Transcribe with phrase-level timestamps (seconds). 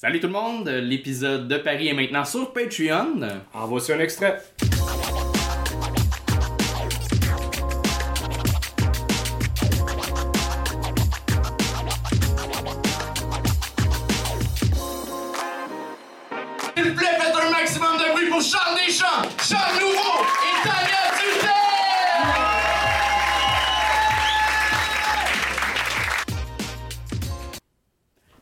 [0.00, 3.20] Salut tout le monde, l'épisode de Paris est maintenant sur Patreon.
[3.52, 4.40] En voici un extrait.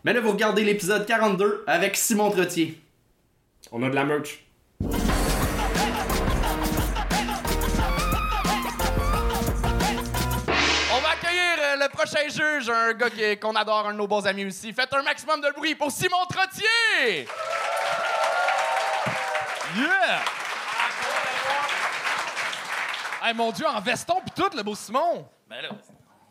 [0.06, 2.80] Mais là, vous regardez l'épisode 42 avec Simon Trottier.
[3.72, 4.38] On a de la merch.
[10.92, 14.06] On va accueillir euh, le prochain juge, un gars qui- qu'on adore, un de nos
[14.06, 14.72] bons amis aussi.
[14.72, 17.26] Faites un maximum de bruit pour Simon Trottier!
[19.76, 20.22] Yeah!
[23.22, 25.26] Hey, mon Dieu, en veston pis tout, le beau Simon!
[25.48, 25.70] Ben là,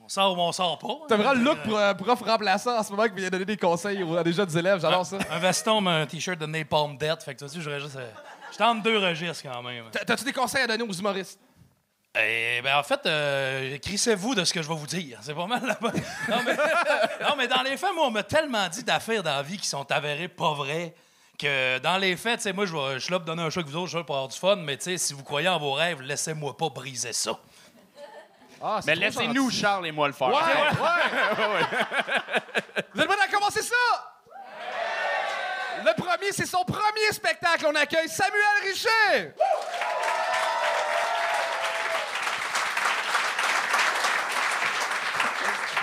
[0.05, 0.87] on sort ou on sort pas.
[1.09, 3.57] T'as vraiment le look pour euh, prof remplaçant en ce moment qui vient donner des
[3.57, 5.17] conseils aux- à des jeunes élèves, j'adore ça.
[5.31, 7.23] Un veston, mais un t-shirt de Napalm Death.
[7.23, 7.95] Fait que tu vois, j'aurais juste.
[7.95, 8.09] euh,
[8.51, 9.85] J'étais entre deux registres quand même.
[9.91, 11.39] T'as- T'as-tu des conseils à donner aux humoristes?
[12.17, 15.17] Eh ben en fait, euh, crissez-vous de ce que je vais vous dire.
[15.21, 15.91] C'est pas mal bonne.
[16.29, 19.41] Non mais, non, mais dans les faits, moi, on m'a tellement dit d'affaires dans la
[19.43, 20.93] vie qui sont avérées pas vraies
[21.37, 23.49] que dans les faits, tu sais, moi, je vais- je suis là pour donner un
[23.49, 25.13] show avec vous autres, je suis là pour avoir du fun, mais tu sais, si
[25.13, 27.37] vous croyez en vos rêves, laissez-moi pas briser ça.
[28.67, 29.57] Ah, c'est Mais trop laissez-nous, gentil.
[29.59, 30.29] Charles et moi, le faire.
[30.29, 30.41] Ouais, ouais.
[32.95, 33.75] Vous êtes prêts à commencer ça?
[35.85, 37.67] Le premier, c'est son premier spectacle.
[37.69, 39.33] On accueille Samuel Richer.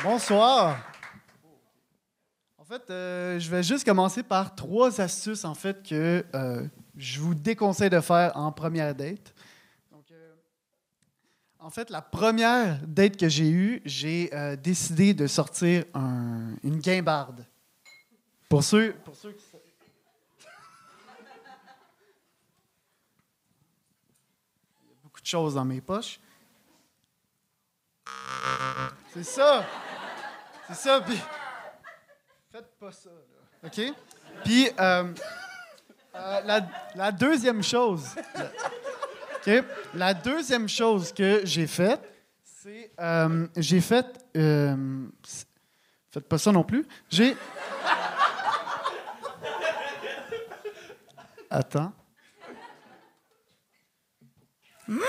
[0.02, 0.78] Bonsoir.
[2.58, 7.20] En fait, euh, je vais juste commencer par trois astuces en fait que euh, je
[7.20, 9.32] vous déconseille de faire en première date.
[11.64, 16.80] En fait, la première date que j'ai eue, j'ai euh, décidé de sortir un- une
[16.80, 17.46] guimbarde.
[18.48, 20.44] Pour ceux, pour ceux Il
[24.88, 26.18] y a beaucoup de choses dans mes poches.
[29.14, 29.64] C'est ça.
[30.66, 31.16] C'est ça, puis...
[32.50, 33.68] Faites pas ça, là.
[33.68, 33.80] OK?
[34.44, 35.14] Puis, euh,
[36.16, 36.40] euh,
[36.96, 38.16] la deuxième chose...
[39.94, 42.00] La deuxième chose que j'ai faite,
[42.44, 42.90] c'est...
[43.00, 44.06] euh, j'ai fait...
[44.36, 45.06] euh,
[46.10, 46.86] faites pas ça non plus.
[47.10, 47.36] J'ai...
[51.50, 51.92] Attends.
[54.88, 55.00] Mmh!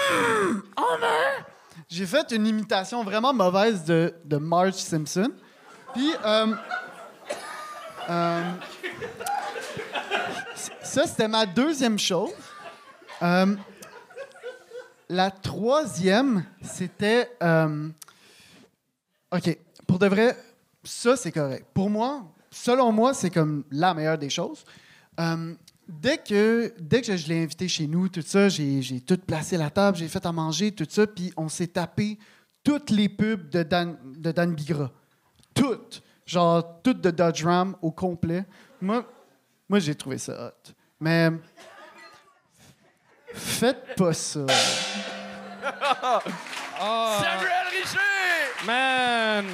[0.78, 0.98] Oh!
[1.88, 5.32] J'ai fait une imitation vraiment mauvaise de, de Marge Simpson.
[5.94, 6.56] Puis, euh,
[10.82, 12.32] ça, c'était ma deuxième chose.
[15.10, 17.30] La troisième, c'était.
[17.42, 17.90] euh,
[19.32, 20.38] OK, pour de vrai,
[20.84, 21.66] ça, c'est correct.
[21.74, 24.64] Pour moi, selon moi, c'est comme la meilleure des choses.
[25.20, 25.54] Euh,
[25.88, 29.58] dès que, dès que je l'ai invité chez nous, tout ça, j'ai, j'ai tout placé
[29.58, 32.18] la table, j'ai fait à manger, tout ça, puis on s'est tapé
[32.64, 34.92] toutes les pubs de Dan, de Dan Bigra.
[35.54, 36.02] Toutes.
[36.26, 38.46] Genre, toutes de Dodge Ram au complet.
[38.80, 39.06] Moi,
[39.68, 40.72] moi j'ai trouvé ça hot.
[41.00, 41.30] Mais.
[43.36, 44.40] Faites pas ça.
[46.80, 48.66] Samuel Richer!
[48.66, 49.46] Man!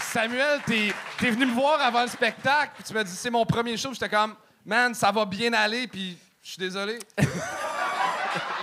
[0.00, 3.44] Samuel, t'es t'es venu me voir avant le spectacle, puis tu m'as dit c'est mon
[3.46, 3.92] premier show.
[3.92, 4.34] J'étais comme,
[4.64, 6.98] man, ça va bien aller, puis je suis désolé.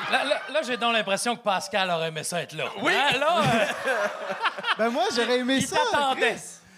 [0.10, 2.64] Là, là- là, j'ai donc l'impression que Pascal aurait aimé ça être là.
[2.82, 2.94] Oui!
[2.94, 3.66] là, euh,
[4.78, 5.76] Ben, moi, j'aurais aimé il ça.
[5.92, 6.38] t'attendait.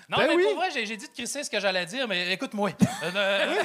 [0.09, 0.43] Non, Ben mais oui.
[0.45, 2.71] pour vrai, j'ai dit de crisser ce que j'allais dire, mais écoute-moi.
[3.03, 3.61] Euh, euh,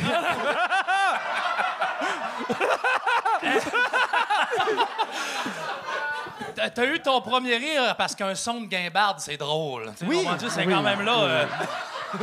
[6.54, 9.92] T'as- eu ton premier rire parce qu'un son de guimbarde, c'est drôle.
[10.06, 10.26] Oui.
[10.48, 10.72] C'est Oui.
[10.72, 11.18] quand même là.
[11.22, 11.46] euh,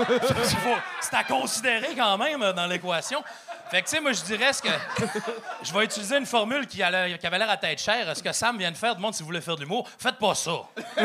[1.02, 3.24] c'est à considérer quand même euh, dans l'équation.
[3.72, 4.68] Fait que, tu sais, moi, je dirais ce que.
[5.64, 8.16] Je vais utiliser une formule qui, a qui avait l'air à tête chère?
[8.18, 9.88] Ce que Sam vient de faire, demande si vous voulez faire de l'humour?
[9.98, 10.52] Faites pas ça.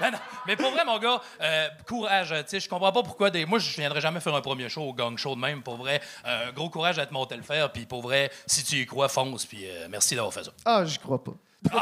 [0.00, 0.18] Ben non.
[0.46, 2.28] Mais pour vrai, mon gars, euh, courage.
[2.28, 3.44] Tu sais, je comprends pas pourquoi des.
[3.44, 5.60] Moi, je viendrais jamais faire un premier show au gang show de même.
[5.60, 7.72] Pour vrai, Euh, gros courage d'être monté le faire.
[7.72, 9.44] Puis pour vrai, si tu y crois, fonce.
[9.44, 10.52] Puis euh, merci d'avoir fait ça.
[10.64, 11.32] Ah, j'y crois pas.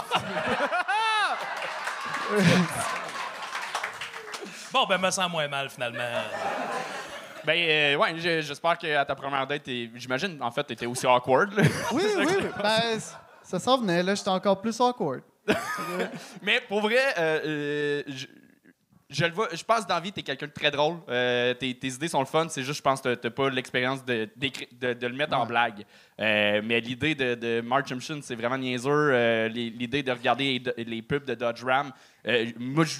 [4.72, 6.02] Bon, ben, me sens moins mal finalement.
[7.46, 11.52] Ben, euh, ouais, j'espère qu'à ta première date, j'imagine, en fait, t'étais aussi awkward.
[11.54, 11.62] là.
[11.92, 12.46] Oui, oui, oui.
[12.62, 12.98] Ben,
[13.42, 14.02] ça s'en venait.
[14.02, 15.22] Là, j'étais encore plus awkward.
[16.42, 18.26] Mais pour vrai, euh, euh, je,
[19.08, 20.96] je le vois, je pense t'es quelqu'un de très drôle.
[21.08, 22.48] Euh, tes, tes idées sont le fun.
[22.48, 25.84] C'est juste, je pense t'as- pas l'expérience de, d'écri- de, de le mettre en blague.
[26.20, 28.90] Euh, mais l'idée de, de Mark Simpson, c'est vraiment niaiseux.
[29.12, 31.92] Euh, l'idée de regarder les, les pubs de Dodge Ram.
[32.58, 32.96] moi, je-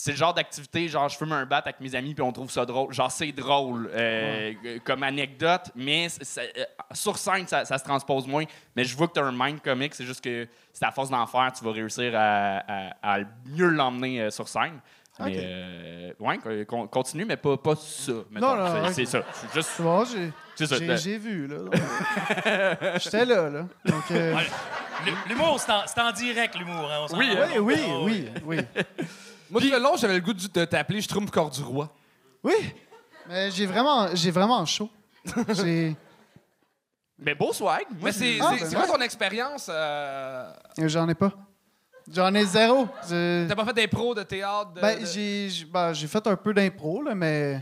[0.00, 2.50] c'est le genre d'activité, genre, je fume un bat avec mes amis puis on trouve
[2.50, 2.92] ça drôle.
[2.92, 8.26] Genre, c'est drôle euh, euh, comme anecdote, mais euh, sur scène, ça, ça se transpose
[8.26, 8.44] moins.
[8.76, 11.10] Mais je vois que tu as un mind comique, c'est juste que c'est à force
[11.10, 14.80] d'en faire, tu vas réussir à, à- à mieux l'emmener euh, sur scène.
[15.22, 18.12] Mais, euh, ouais, con- continue, mais pas, pas ça.
[18.30, 18.56] mettons.
[18.56, 19.22] non, C'est- ça.
[19.34, 19.82] C'est juste.
[19.82, 21.58] Bon, j'ai, vu, là.
[22.98, 23.66] J'étais là, là.
[23.84, 24.34] Donc, euh,
[25.28, 26.90] L'humour, c'est en, direct, l'humour.
[26.90, 28.58] Hein, Oui, oui, oui, Ah, oui, oui.
[29.50, 31.88] Moi, tout le long, j'avais le goût de t'appeler Schtroumpf corps du roi.
[32.42, 32.54] Oui,
[33.28, 34.88] mais j'ai vraiment, j'ai vraiment chaud.
[35.54, 35.94] J'ai...
[37.18, 37.84] Mais beau swag.
[38.00, 39.66] Mais c'est Ah, ben quoi ton expérience?
[39.70, 41.30] euh, J'en ai pas.
[42.10, 42.88] J'en ai zéro.
[43.06, 44.72] Je- T'as pas fait des pros de théâtre?
[44.72, 47.60] de- Ben, de- j'ai, ben, j'ai fait un peu d'impro, là, mais...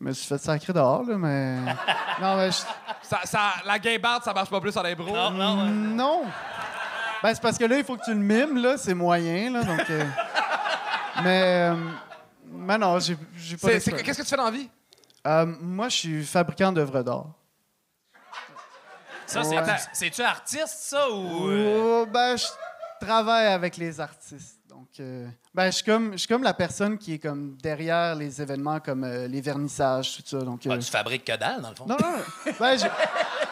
[0.00, 1.56] Je me suis fait sacrer dehors, là, mais...
[2.22, 2.52] non, mais...
[2.52, 2.62] je-
[3.02, 5.12] Ça, ça- la guimbarde, ça marche pas plus en impro.
[5.12, 5.70] Non, non, ouais.
[5.70, 6.22] Non.
[7.22, 8.76] Ben, c'est parce que là, il faut que tu le mimes, là.
[8.78, 9.90] C'est moyen, là, donc...
[9.90, 10.04] euh,
[11.22, 11.70] Mais...
[11.70, 11.74] euh,
[12.52, 13.16] Mais non, j'ai,
[13.56, 13.68] pas.
[13.70, 14.68] Qu'est-ce que tu fais dans la vie?
[15.26, 17.26] Euh, moi, je suis fabricant d'œuvres d'art.
[19.26, 19.62] Ça, Ouais.
[19.92, 21.48] c'est-tu artiste, ça, ou...
[21.48, 22.46] euh, Oh, ben, je
[23.00, 24.58] travaille avec les artistes.
[24.68, 28.14] Donc, euh, ben, je suis comme, je suis comme la personne qui est comme derrière
[28.16, 30.38] les événements comme euh, les vernissages, tout ça.
[30.38, 31.86] Donc, euh, ah, tu fabriques que dalle, dans le fond.
[31.86, 32.52] non, non.
[32.58, 32.86] Ben, je-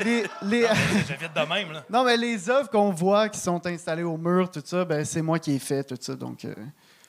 [0.00, 0.22] les,
[0.62, 1.84] de même, là.
[1.90, 5.22] non, mais les œuvres qu'on voit qui sont installées au mur, tout ça, ben, c'est
[5.22, 6.14] moi qui ai fait tout ça.
[6.14, 6.54] Donc, euh,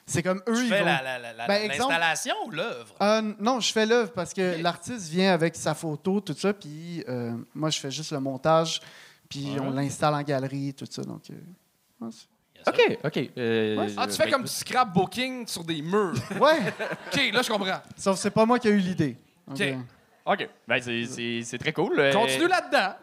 [0.06, 2.50] c'est comme eux, Tu ils fais vont- la- la- la- la- Ben, exemple- l'installation ou
[2.50, 2.94] l'œuvre?
[3.00, 7.02] Euh, non, je fais l'œuvre parce que l'artiste vient avec sa photo, tout ça, puis
[7.08, 8.80] euh, moi, je fais juste le montage,
[9.28, 11.02] puis on l'installe en galerie, tout ça.
[11.02, 11.34] Donc, euh,
[12.00, 12.10] ouais,
[12.66, 13.30] OK, OK.
[13.36, 16.14] euh, Ah, tu fais ben, comme du scrapbooking sur des murs.
[16.40, 16.58] ouais,
[17.12, 17.80] OK, là, je comprends.
[17.96, 19.16] sauf que c'est pas moi qui ai eu l'idée.
[19.50, 19.62] OK.
[20.26, 20.48] OK.
[20.66, 21.98] Ben, c'est- très cool.
[22.00, 22.94] Euh, Continue là-dedans.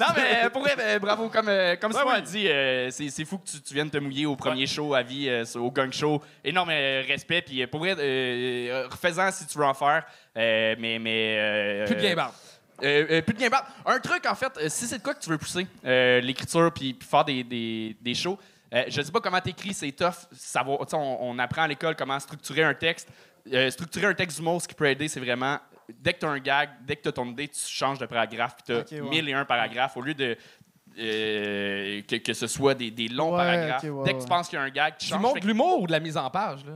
[0.00, 1.28] Non, mais euh, pour vrai, ben, bravo.
[1.28, 3.98] Comme, euh, comme Simon a dit, euh, c'est c'est fou que tu, tu viennes te
[3.98, 6.20] mouiller au premier show à vie, euh, au gang show.
[6.44, 7.42] Énorme euh, respect.
[7.42, 10.04] Puis euh, pour vrai, euh, refais-en si tu veux en faire.
[10.36, 10.98] Euh, mais.
[10.98, 12.34] mais euh, Plus de guimbarde.
[12.82, 13.64] Euh, euh, plus de guimbarde.
[13.86, 16.70] Un truc, en fait, euh, si c'est de quoi que tu veux pousser, euh, l'écriture,
[16.74, 18.38] puis, puis faire des, des, des shows,
[18.76, 20.28] euh, je sais pas comment t'écris, c'est tough.
[20.30, 20.58] Tu sais,
[20.92, 23.08] on, on apprend à l'école comment structurer un texte.
[23.52, 25.58] Euh, structurer un texte d'humour, ce qui peut aider, c'est vraiment,
[26.00, 28.06] dès que tu as un gag, dès que tu as ton idée, tu changes de
[28.06, 29.00] paragraphe, puis tu as Ok, ouais.
[29.08, 30.36] mille et un paragraphes, au lieu de...
[30.98, 33.84] euh, que, que ce soit des, des longs Ouais, paragraphes.
[33.84, 35.20] ouais, dès que tu penses qu'il y a un gag, tu Tu changes.
[35.20, 36.72] montres Fait de l'humour ou de la mise en page, là?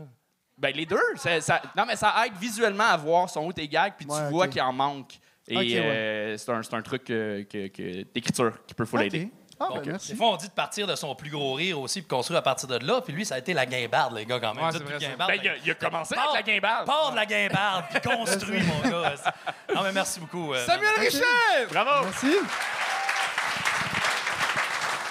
[0.59, 0.99] ben, les deux.
[1.17, 4.23] Ça, ça- non, mais ça aide visuellement à voir son où tes gags, puis tu
[4.31, 5.15] vois qu'il en manque.
[5.49, 9.29] Et euh, c'est un, truc euh, que- que- d'écriture qui peut full ok.
[9.63, 10.13] Ah, ben, merci.
[10.13, 12.43] Des fois, on dit de partir de son plus gros rire aussi, puis construire à
[12.43, 13.03] partir de là.
[13.03, 14.65] Puis lui, ça a été la guimbarde, les gars, quand même.
[14.65, 16.87] Ouais, vrai, guimbarde, Ben, il, a, il a commencé Part- avec la guimbarde.
[16.87, 19.15] Part de la guimbarde, puis construis, mon gars.
[19.75, 20.53] Non, mais merci beaucoup.
[20.55, 21.05] euh, Samuel man.
[21.05, 21.67] Richet!
[21.71, 22.05] Bravo!
[22.07, 22.37] Merci.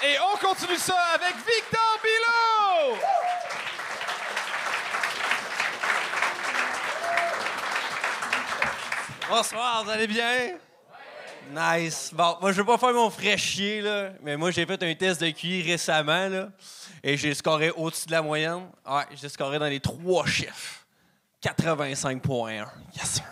[0.02, 2.96] Et on continue ça avec Victor Bilot!
[9.28, 10.54] Bonsoir, vous allez bien?
[11.52, 12.10] Nice.
[12.12, 15.20] Bon, moi, je veux pas faire mon fraîchier, là, mais moi, j'ai fait un test
[15.20, 16.48] de QI récemment, là,
[17.02, 18.68] et j'ai scoré au-dessus de la moyenne.
[18.88, 20.84] Ouais, j'ai scoré dans les trois chiffres.
[21.42, 22.66] 85.1.
[22.94, 23.24] Yes, sir.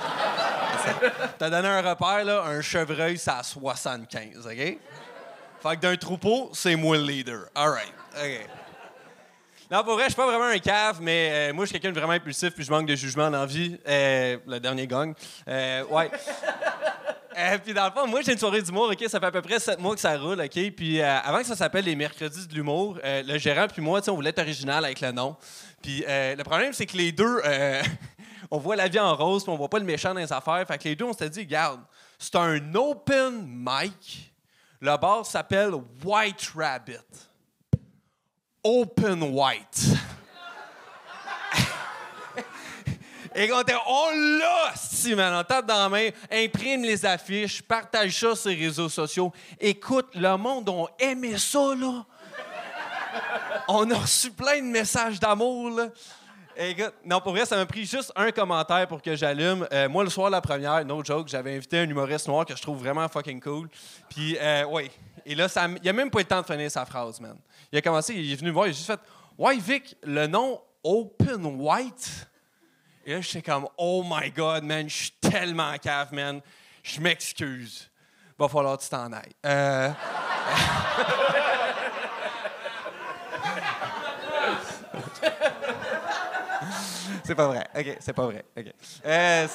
[1.38, 4.52] T'as donné un repère, là, un chevreuil, c'est à 75, OK?
[4.52, 7.42] Fait que d'un troupeau, c'est moi le leader.
[7.54, 7.92] All right.
[8.16, 8.59] OK.
[9.70, 11.94] Non, pour vrai, je suis pas vraiment un cave, mais euh, moi, je suis quelqu'un
[11.94, 13.78] de vraiment impulsif, puis je manque de jugement dans la vie.
[13.86, 15.14] Euh, le dernier gang.
[15.46, 16.10] Euh, ouais.
[17.64, 19.04] Puis dans le fond, moi, j'ai une soirée d'humour, OK?
[19.08, 20.70] Ça fait à peu près sept mois que ça roule, OK?
[20.76, 24.28] Puis avant que ça s'appelle les mercredis de l'humour, le gérant puis moi, on voulait
[24.30, 25.36] être original avec le nom.
[25.80, 27.40] Puis le problème, c'est que les deux,
[28.50, 30.66] on voit la vie en rose, puis on voit pas le méchant dans les affaires.
[30.66, 31.80] Fait que les deux, on s'est dit, regarde,
[32.18, 34.34] c'est un open mic.
[34.80, 35.72] Le bar s'appelle
[36.04, 37.29] White Rabbit.
[38.62, 39.86] Open White.
[43.34, 48.34] Et quand on l'a, si, on tape dans la main, imprime les affiches, partage ça
[48.34, 49.32] sur les réseaux sociaux.
[49.60, 52.04] Écoute, le monde a aimé ça, là.
[53.68, 55.88] On a reçu plein de messages d'amour, là.
[56.56, 59.66] Écoute, non, pour vrai, ça m'a pris juste un commentaire pour que j'allume.
[59.72, 62.60] Euh, moi, le soir la première, no joke, j'avais invité un humoriste noir que je
[62.60, 63.68] trouve vraiment fucking cool.
[64.10, 64.64] Puis, euh.
[65.26, 67.36] Et là, ça, il a même pas eu le temps de finir sa phrase, man.
[67.72, 69.00] Il a commencé, il est venu me voir, il a juste fait
[69.38, 72.28] Ouais, Vic, le nom Open White.
[73.04, 76.40] Et là, j'étais comme Oh my God, man, je suis tellement cave, man.
[76.82, 77.90] Je m'excuse.
[78.38, 79.34] Va falloir que tu t'en ailles.
[79.44, 79.90] Euh,
[87.24, 87.66] c'est pas vrai.
[87.76, 88.44] OK, c'est pas vrai.
[88.56, 88.66] OK.
[89.04, 89.46] Euh,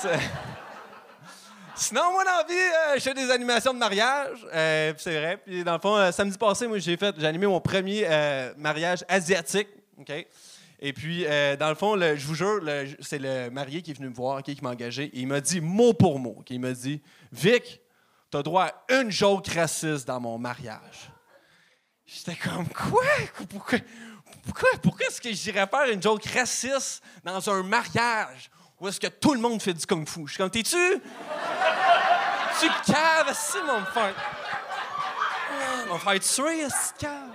[1.77, 4.45] Sinon, moi, dans la vie, euh, je fais des animations de mariage.
[4.53, 5.37] euh, c'est vrai.
[5.37, 8.53] Puis dans le fond, euh, samedi passé, moi, j'ai fait, j'ai animé mon premier euh,
[8.57, 9.67] mariage asiatique.
[9.99, 10.11] OK?
[10.79, 11.25] Et puis,
[11.57, 12.59] dans le fond, je vous jure,
[12.99, 15.05] c'est le marié qui est venu me voir, qui m'a engagé.
[15.05, 16.43] Et il m'a dit mot pour mot.
[16.49, 17.01] il m'a dit
[17.31, 17.81] Vic,
[18.29, 21.09] t'as droit à une joke raciste dans mon mariage.
[22.05, 23.03] J'étais comme Quoi?
[23.49, 23.79] Pourquoi?
[24.43, 28.51] Pourquoi, pourquoi est-ce que j'irais faire une joke raciste dans un mariage?
[28.79, 30.23] Où est-ce que tout le monde fait du kung-fu?
[30.25, 31.01] Je suis comme, t'es-tu?
[32.59, 34.13] tu cave, si, mon frère.
[34.17, 36.41] Ah, Mon frère, si
[36.99, 37.31] cave.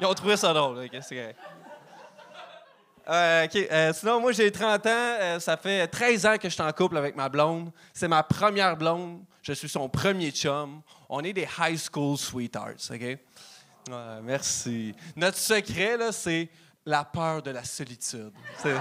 [0.00, 1.34] Ils ont trouvé ça drôle, ok, c'est.
[3.06, 4.90] Euh, euh, sinon, moi, j'ai 30 ans.
[4.90, 7.70] euh, ça fait 13 ans que je suis en couple avec ma blonde.
[7.92, 9.22] C'est ma première blonde.
[9.42, 10.80] Je suis son premier chum.
[11.08, 13.18] On est des high school sweethearts, OK?
[14.22, 14.94] Merci.
[15.14, 16.48] Notre secret, là, c'est
[16.86, 18.32] la peur de la solitude.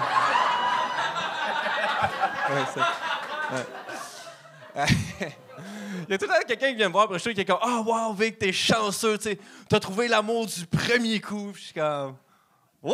[4.76, 7.60] Il y a tout le temps quelqu'un qui vient me voir après qui est comme
[7.64, 9.38] «Oh, wow, Vic, t'es chanceux, tu.
[9.70, 12.18] T'as trouvé l'amour du premier coup.» Je suis comme
[12.82, 12.94] «Oui,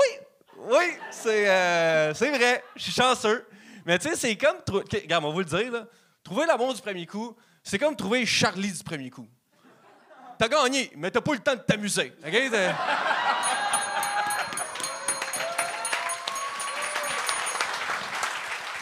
[0.57, 3.47] oui, c'est, euh, c'est vrai, je suis chanceux.
[3.85, 4.57] Mais tu sais, c'est comme.
[4.65, 5.85] trou- regarde, on va vous le dire, là.
[6.23, 9.27] Trouver l'amour du premier coup, c'est comme trouver Charlie du premier coup.
[10.37, 12.13] T'as gagné, mais t'as pas eu le temps de t'amuser.
[12.25, 12.33] OK?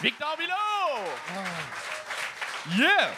[0.02, 0.54] Victor Bilo!
[2.76, 3.10] Yeah!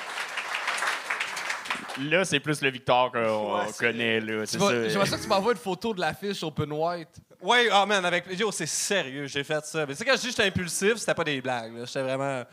[1.99, 4.47] Là, c'est plus le Victor qu'on Ouais, connaît, là.
[4.47, 4.89] C'est ça.
[4.89, 7.09] J'aimerais ça que tu m'envoies une photo de l'affiche Open White.
[7.43, 9.81] Ouais, ah man, avec plaisir, c'est sérieux, j'ai fait ça.
[9.87, 11.77] Mais tu sais, quand je dis que j'étais impulsif, c'était pas des blagues.
[11.77, 11.85] là.
[11.85, 12.45] J'étais vraiment.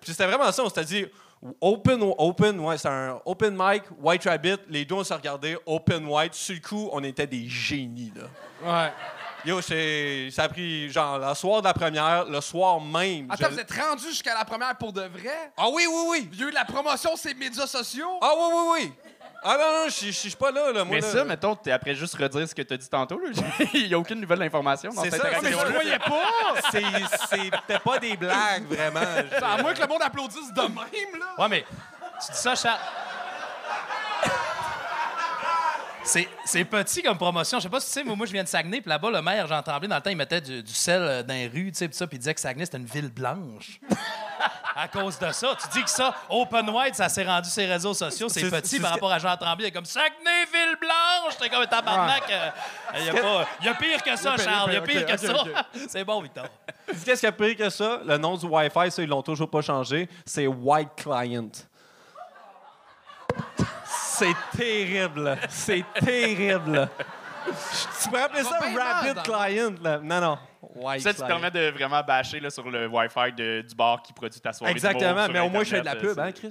[0.00, 1.06] Puis c'était vraiment ça, on s'était dit.
[1.60, 4.56] Open, open, ouais, c'est un open mic, White Rabbit.
[4.68, 6.34] Les deux, on s'est regardés, open white.
[6.34, 8.24] Sur le coup, on était des génies, là.
[8.84, 8.92] Ouais.
[9.46, 13.28] Yo, c'est- ça a pris, genre, le soir de la première, le soir même.
[13.30, 15.52] Attends, je- vous êtes rendu jusqu'à la première pour de vrai?
[15.56, 16.28] Ah oui, oui, oui!
[16.32, 18.18] Il y a eu de la promotion sur les médias sociaux?
[18.20, 18.92] Ah oui, oui, oui!
[19.44, 20.82] Ah non, non, je suis pas là, là.
[20.82, 21.08] Moi, Mais là.
[21.12, 23.28] ça, mettons, t'es après juste redire ce que t'as dit tantôt, là.
[23.74, 26.54] Il n'y a aucune nouvelle information dans C'est cette ça, mais je voyais pas!
[26.72, 26.82] C'est-
[27.30, 29.00] C'était pas des blagues, vraiment.
[29.42, 31.34] À moins que le monde applaudisse de même, là.
[31.38, 31.64] Ouais, mais
[32.26, 32.80] tu dis ça, Charles.
[36.06, 37.58] C'est, petit comme promotion.
[37.58, 39.20] Je sais pas si tu sais, mais moi, je viens de Saguenay, puis là-bas, le
[39.20, 41.72] maire, Jean Tremblay, dans le temps, il mettait du, du sel euh, dans les rues,
[41.72, 43.80] tu sais, puis ça, puis il disait que Saguenay, c'était une ville blanche.
[44.76, 45.56] à cause de ça.
[45.60, 48.78] Tu dis que ça, Open White, ça s'est rendu sur les réseaux sociaux, c'est petit
[48.78, 49.64] par rapport à Jean Tremblay.
[49.64, 51.36] Il est comme Saguenay, ville blanche!
[51.40, 52.30] T'es comme un tabarnak.
[52.30, 52.50] euh,
[52.98, 54.70] Il y, a pas- il y a pire que ça, Charles.
[54.70, 55.34] Il y a pire que ça.
[55.88, 56.46] c'est bon, Victor.
[57.04, 58.00] Qu'est-ce qu'il y a pire que ça?
[58.04, 60.08] Le nom du Wi-Fi, ça, ils l'ont toujours pas changé.
[60.24, 61.50] C'est White Client.
[64.18, 65.36] C'est terrible.
[65.48, 66.88] C'est terrible.
[68.02, 69.74] Tu pourrais appeler ça Rapid Client.
[69.82, 69.98] Là.
[70.02, 70.38] Non, non.
[70.74, 71.40] White Ça, tu te Client.
[71.40, 74.72] permets de vraiment bâcher là, sur le Wi-Fi de- du bar qui produit ta soirée.
[74.72, 76.50] Exactement, mais au moins je fais de la pub, hein, Chris?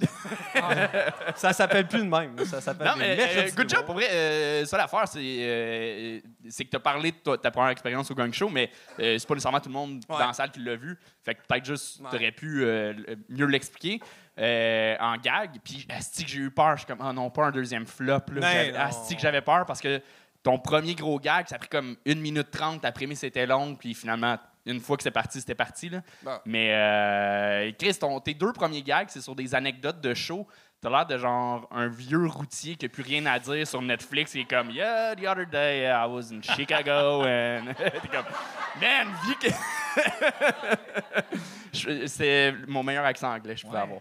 [1.36, 2.36] ça s'appelle plus de même.
[2.46, 3.84] Ça s'appelle Non, mais euh, good job.
[3.84, 7.50] Pour vrai, euh, ça l'affaire, c'est euh, c'est que tu as parlé de ta, ta
[7.50, 10.18] première expérience au gang show, mais euh, c'est pas nécessairement tout le monde Ouais.
[10.18, 10.98] dans la salle qui l'a vu.
[11.24, 12.06] Fait que peut-être juste, Ouais.
[12.10, 12.94] tu aurais pu euh,
[13.28, 14.00] mieux l'expliquer
[14.38, 15.50] euh, en gag.
[15.64, 16.72] Puis, asti que j'ai eu peur.
[16.72, 18.20] Je suis comme, oh non, pas un deuxième flop.
[18.32, 18.84] Là.
[18.86, 20.00] Asti que j'avais peur parce que
[20.46, 22.80] ton premier gros gag, ça a pris comme une minute trente.
[22.82, 23.74] Ta première, c'était long.
[23.74, 25.88] Puis finalement, une fois que c'est parti, c'était parti.
[25.88, 26.02] Là.
[26.22, 26.38] Bon.
[26.44, 30.46] Mais, euh, Chris, ton- tes deux premiers gags, c'est sur des anecdotes de show.
[30.80, 34.34] T'as l'air de genre un vieux routier qui a plus rien à dire sur Netflix.
[34.34, 37.22] Il est comme, Yeah, the other day I was in Chicago.
[37.26, 37.72] and...
[37.76, 38.26] T'es comme,
[38.80, 39.48] Man, vie que.
[42.06, 43.84] C'est mon meilleur accent anglais que je pouvais Ouais.
[43.84, 44.00] avoir.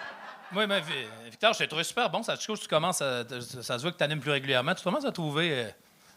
[0.52, 0.92] Moi, mais, Vi-
[1.30, 2.22] Victor, je t'ai trouvé super bon.
[2.22, 3.24] Ça, tu commences à-
[3.62, 4.74] ça se voit que tu animes plus régulièrement.
[4.74, 5.68] Tu commences à trouver euh,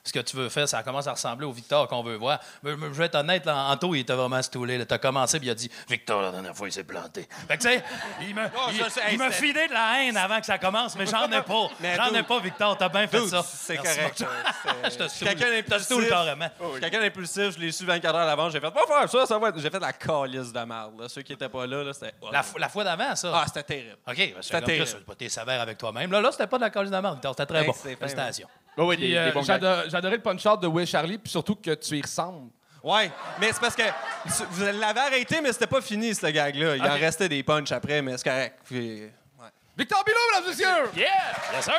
[0.04, 0.68] ce que tu veux faire.
[0.68, 2.40] Ça commence à ressembler au Victor qu'on veut voir.
[2.64, 4.86] Mais, mais je vais être honnête, là, Anto, il était vraiment stoulé.
[4.86, 7.28] Tu as commencé, puis il a dit Victor, la dernière fois, il s'est planté.
[7.48, 7.84] Fait que, tu sais,
[8.22, 8.36] il
[8.80, 11.68] ça, c'est- filé de la haine avant que ça commence, mais j'en ai pas.
[11.96, 12.78] J'en ai pas, Victor.
[12.78, 13.44] T'as bien fait ça.
[13.44, 14.22] c'est correct.
[14.22, 15.28] euh, Je te stoule.
[15.28, 16.10] Quelqu'un d'impulsif.
[16.10, 16.50] carrément.
[16.80, 18.52] Quelqu'un d'impulsif, je l'ai su 24 heures à l'avance.
[18.54, 19.60] J'ai fait, pas faire ça, ça va être.
[19.60, 21.08] J'ai fait la calice de merde.
[21.08, 22.14] Ceux qui étaient pas là, là c'était.
[22.32, 23.32] La, fo- la fois d'avant, ça?
[23.34, 23.98] Ah, c'était terrible.
[24.08, 25.16] OK, C'était c'est terrible.
[25.18, 26.12] t'es sévère avec toi-même.
[26.12, 27.34] Là, là c'était pas de la colline de la marde, Victor.
[27.38, 27.74] C'était très Hey, bon.
[27.74, 28.48] Félicitations.
[28.82, 29.48] Oh, oui, des, euh, des bons gags.
[29.62, 32.50] j'adore- J'adorais le punch-out de Will Charlie, puis surtout que tu y ressembles.
[32.82, 36.78] Ouais, mais c'est parce que tu- vous l'avez arrêté, mais c'était pas fini, ce gag-là.
[36.78, 37.00] Il en Ok.
[37.02, 38.58] restait des punchs après, mais c'est correct.
[38.64, 39.48] Puis, ouais.
[39.78, 40.92] Victor Bilot, mesdames et messieurs!
[40.96, 41.08] Yeah!
[41.56, 41.74] Yes, sir.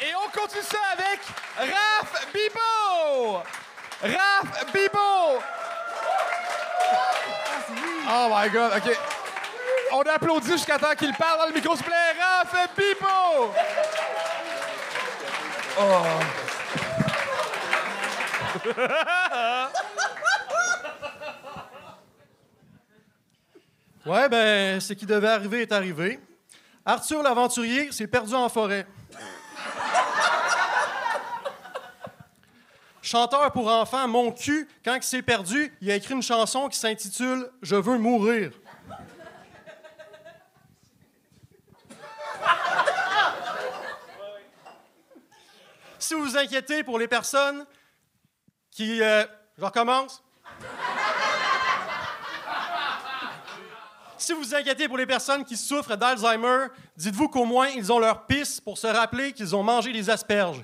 [0.00, 1.20] Et on continue ça avec
[1.56, 3.42] Raph Bibo!
[4.02, 5.42] Raph Bibo!
[8.08, 8.96] Oh my God, OK.
[9.94, 12.20] On applaudit jusqu'à temps qu'il parle dans le micro, s'il vous plaît.
[12.20, 13.52] Raph Bibo!
[15.78, 16.02] Oh.
[24.04, 26.18] Ouais, ben, ce qui devait arriver est arrivé.
[26.84, 28.86] Arthur l'aventurier s'est perdu en forêt.
[33.00, 36.78] Chanteur pour enfants, mon cul, quand il s'est perdu, il a écrit une chanson qui
[36.78, 38.52] s'intitule Je veux mourir.
[46.12, 47.64] Si vous vous inquiétez pour les personnes
[48.70, 49.00] qui.
[49.00, 49.24] euh,
[49.56, 50.22] je recommence.
[54.18, 56.66] Si vous vous inquiétez pour les personnes qui souffrent d'Alzheimer,
[56.98, 60.62] dites-vous qu'au moins ils ont leur pisse pour se rappeler qu'ils ont mangé des asperges.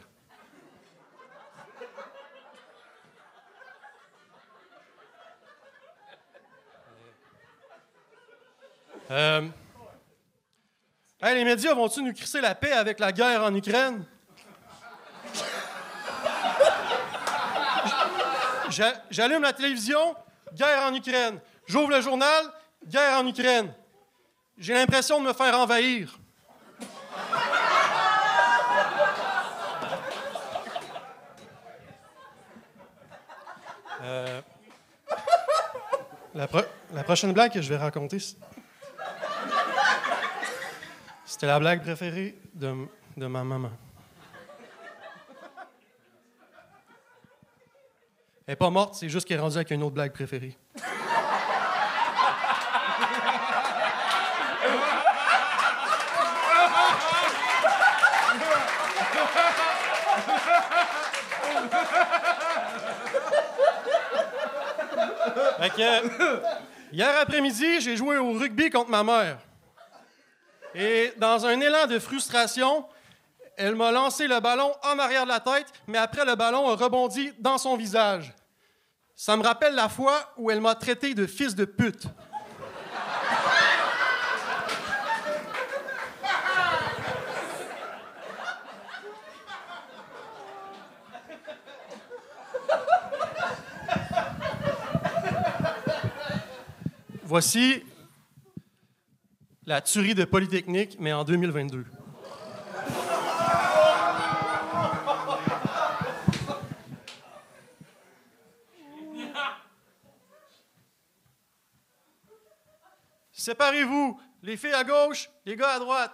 [9.10, 9.48] Euh...
[11.22, 14.04] Les médias vont-ils nous crisser la paix avec la guerre en Ukraine?
[18.70, 20.14] J'a- J'allume la télévision,
[20.54, 21.40] guerre en Ukraine.
[21.66, 22.44] J'ouvre le journal,
[22.86, 23.72] guerre en Ukraine.
[24.58, 26.18] J'ai l'impression de me faire envahir.
[34.02, 34.40] Euh,
[36.34, 36.60] la, pro-
[36.94, 38.18] la prochaine blague que je vais raconter,
[41.24, 42.86] c'était la blague préférée de
[43.26, 43.70] ma maman.
[48.48, 50.56] Elle n'est pas morte, c'est juste qu'elle est rendue avec une autre blague préférée.
[66.90, 69.36] Hier après-midi, j'ai joué au rugby contre ma mère.
[70.74, 72.86] Et dans un élan de frustration,
[73.58, 76.76] elle m'a lancé le ballon en arrière de la tête, mais après le ballon a
[76.76, 78.32] rebondi dans son visage.
[79.20, 82.06] Ça me rappelle la fois où elle m'a traité de fils de pute.
[97.24, 97.82] Voici
[99.66, 101.84] la tuerie de Polytechnique, mais en 2022.
[113.48, 116.12] Séparez-vous, les filles à gauche, les gars à droite.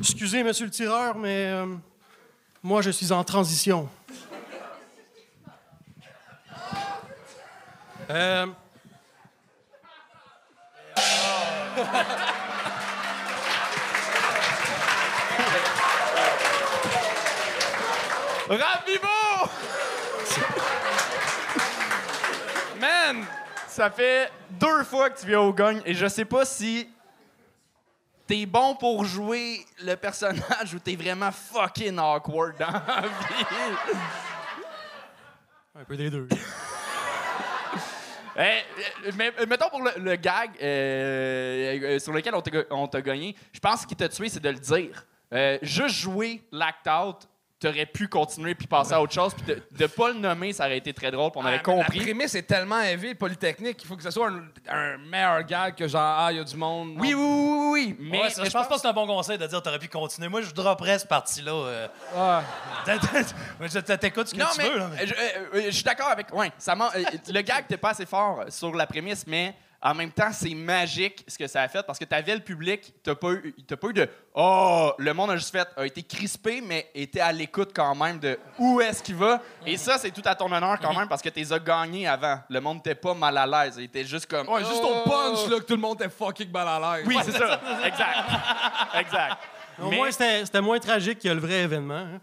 [0.00, 1.76] Excusez, monsieur le tireur, mais euh,
[2.62, 3.86] moi, je suis en transition.
[8.08, 8.46] Euh,
[18.48, 19.50] Ravivo!
[22.80, 23.24] Man,
[23.66, 26.88] ça fait deux fois que tu viens au gagne et je sais pas si
[28.26, 33.44] t'es bon pour jouer le personnage ou t'es vraiment fucking awkward dans la vie.
[35.74, 36.28] un peu des deux.
[38.38, 38.62] Eh,
[39.16, 42.34] mais euh, mettons pour le, le gag euh, euh, sur lequel
[42.70, 45.06] on t'a gagné, je pense ce qui t'a tué, c'est de le dire.
[45.32, 47.26] Euh, juste jouer l'act out,
[47.58, 49.32] t'aurais pu continuer puis passer à autre chose.
[49.34, 51.62] Puis de, de pas le nommer, ça aurait été très drôle, puis on aurait Ah,
[51.66, 52.00] mais La compris.
[52.00, 55.74] prémisse est tellement élevée, le Polytechnique, il faut que ce soit un, un meilleur gag
[55.74, 56.94] que genre, ah, il y a du monde.
[56.98, 57.96] Oui, oui, oui, oui, oui.
[57.98, 59.78] Mais, Ouais, ça, mais je pense pas que c'est un bon conseil de dire t'aurais
[59.78, 60.28] pu continuer.
[60.28, 61.52] Moi, je dropperais cette partie-là.
[61.52, 61.88] euh.
[62.16, 62.42] Ah.
[64.00, 64.78] T'écoutes ce que Non, tu mais, veux.
[64.78, 65.16] Là, mais- je, euh,
[65.54, 66.32] euh, je suis d'accord avec.
[66.34, 69.94] Ouais, ça m'a- euh, le gag n'était pas assez fort sur la prémisse, mais en
[69.94, 73.14] même temps, c'est magique ce que ça a fait parce que t'avais le public, t'as
[73.14, 76.60] pas eu, t'as pas eu de oh, le monde a juste fait, a été crispé,
[76.60, 79.40] mais était à l'écoute quand même de où est-ce qu'il va.
[79.64, 82.40] Et ça, c'est tout à ton honneur quand même parce que t'es as gagné avant.
[82.48, 84.48] Le monde n'était pas mal à l'aise, il était juste comme.
[84.48, 85.02] Ouais, juste oh.
[85.04, 87.04] au punch, là, que tout le monde était fucking mal à l'aise.
[87.06, 87.60] Oui, c'est ça.
[87.84, 88.18] Exact.
[88.98, 89.36] exact.
[89.78, 91.94] Au Mais- moins, c'était c'était moins tragique que le vrai événement.
[91.94, 92.20] hein.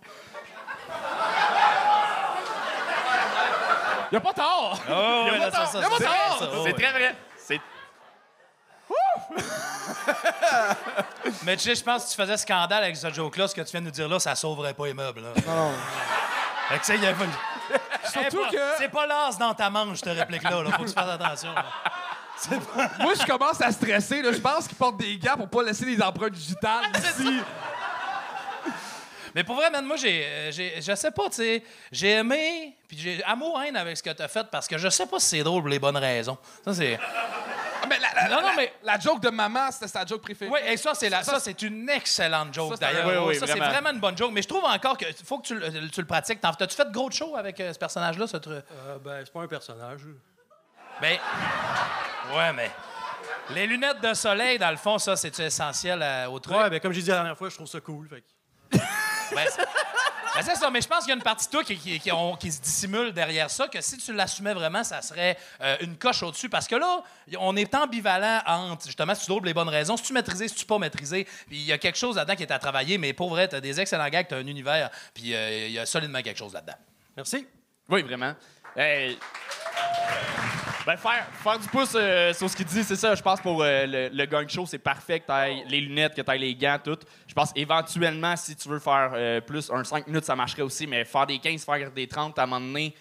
[4.12, 4.80] Y a pas tort!
[4.90, 6.14] Oh, ouais, là, ça, ça, y a pas c'est tort!
[6.14, 6.74] vrai, ça, oh, C'est ouais.
[6.74, 7.16] très vrai.
[7.46, 7.60] C'est
[11.44, 13.62] Mais tu sais, je pense que si tu faisais scandale avec ce joke-là, ce que
[13.62, 15.22] tu viens de nous dire là, ça sauverait pas les meubles.
[15.22, 15.30] Là.
[15.48, 15.72] Non.
[16.70, 17.26] Fait que, tu sais, il y a pas-
[18.10, 20.64] Surtout pas- que- C'est pas l'as dans ta manche, cette réplique-là.
[20.64, 20.72] Là.
[20.72, 21.54] Faut que tu fasses attention.
[21.54, 21.66] là.
[23.00, 24.22] Moi, je commence à stresser.
[24.22, 24.32] là.
[24.32, 27.42] Je pense qu'ils portent des gants pour pas laisser des empreintes digitales ici.
[29.36, 32.76] Mais pour vrai, man, moi, j'ai, euh, j'ai, je sais pas, tu sais, j'ai aimé,
[32.88, 35.44] puis j'ai amour-haine avec ce que t'as fait parce que je sais pas si c'est
[35.44, 36.38] drôle pour les bonnes raisons.
[36.64, 37.00] Ça, c'est.
[37.02, 40.22] Ah, mais la, la- Non, non, la- mais- la joke de maman, c'était sa joke
[40.22, 40.50] préférée.
[40.52, 43.24] Oui, et ça, c'est la- ça, c'est une excellente joke, Ça, c'est un- d'ailleurs.
[43.24, 43.70] oui, oui, ça, c'est vraiment.
[43.72, 44.32] vraiment une bonne joke.
[44.32, 46.40] Mais je trouve encore que faut que tu, le- tu le pratiques.
[46.40, 48.64] T'en- T'as-tu fait gros de show avec euh, ce personnage-là, ce truc?
[48.72, 50.02] Euh, ben, c'est pas un personnage.
[51.02, 51.18] Ben,
[52.36, 52.72] ouais, mais
[53.50, 56.56] les lunettes de soleil, dans le fond, ça, c'est essentiel à- au truc?
[56.56, 58.08] Ouais, ben, comme j'ai dit la dernière fois, je trouve ça cool.
[58.08, 58.78] Fait que-
[59.36, 59.66] Ben, c'est
[60.36, 62.52] ben, c'est ça, mais je pense qu'il y a une partie de toi qui, qui-
[62.52, 66.50] se dissimule derrière ça, que si tu l'assumais vraiment, ça serait euh, une coche au-dessus.
[66.50, 67.04] Parce que là,
[67.38, 70.56] on est ambivalent entre, justement, si tu doubles les bonnes raisons, si tu maîtrisé, si
[70.56, 71.26] tu pas maîtrisé.
[71.48, 73.56] Puis il y a quelque chose là-dedans qui est à travailler, mais pour vrai, tu
[73.56, 76.40] as des excellents gags, tu as un univers, puis euh, il y a solidement quelque
[76.40, 76.78] chose là-dedans.
[77.16, 77.48] Merci.
[77.90, 78.34] Oui, vraiment.
[78.76, 79.20] Hey.
[80.86, 83.16] Ben, faire, faire du pouce euh, sur ce qu'il dit, c'est ça.
[83.16, 86.22] Je pense pour euh, le, le gang show, c'est parfait que tu les lunettes, que
[86.22, 86.98] tu les gants, tout.
[87.26, 90.86] Je pense éventuellement, si tu veux faire euh, plus, un 5 minutes, ça marcherait aussi,
[90.86, 92.94] mais faire des 15, faire des 30, à un moment donné,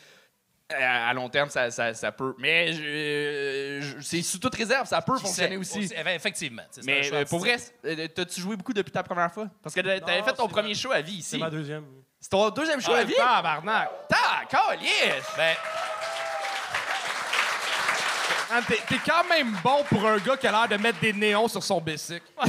[0.72, 2.34] euh, à long terme, ça, ça, ça peut.
[2.38, 5.92] Mais je- je- c'est sous toute réserve, ça peut Qui fonctionner sait- aussi.
[6.14, 6.62] Effectivement.
[6.70, 7.56] c'est Mais choix euh, pour vrai,
[8.14, 9.48] t'as-tu joué beaucoup depuis ta première fois?
[9.60, 11.38] Parce que t'avais Non, fait ton c'est premier ma- show à vie C'est ici.
[11.38, 11.84] ma deuxième.
[12.20, 13.14] C'est ton deuxième show Ah, à vie?
[13.14, 13.90] tabarnak.
[14.08, 15.24] D'accord, yes!
[15.36, 15.56] Ben,
[18.52, 21.12] Man, T'es t'es quand même bon pour un gars qui a l'air de mettre des
[21.12, 22.26] néons sur son bicycle.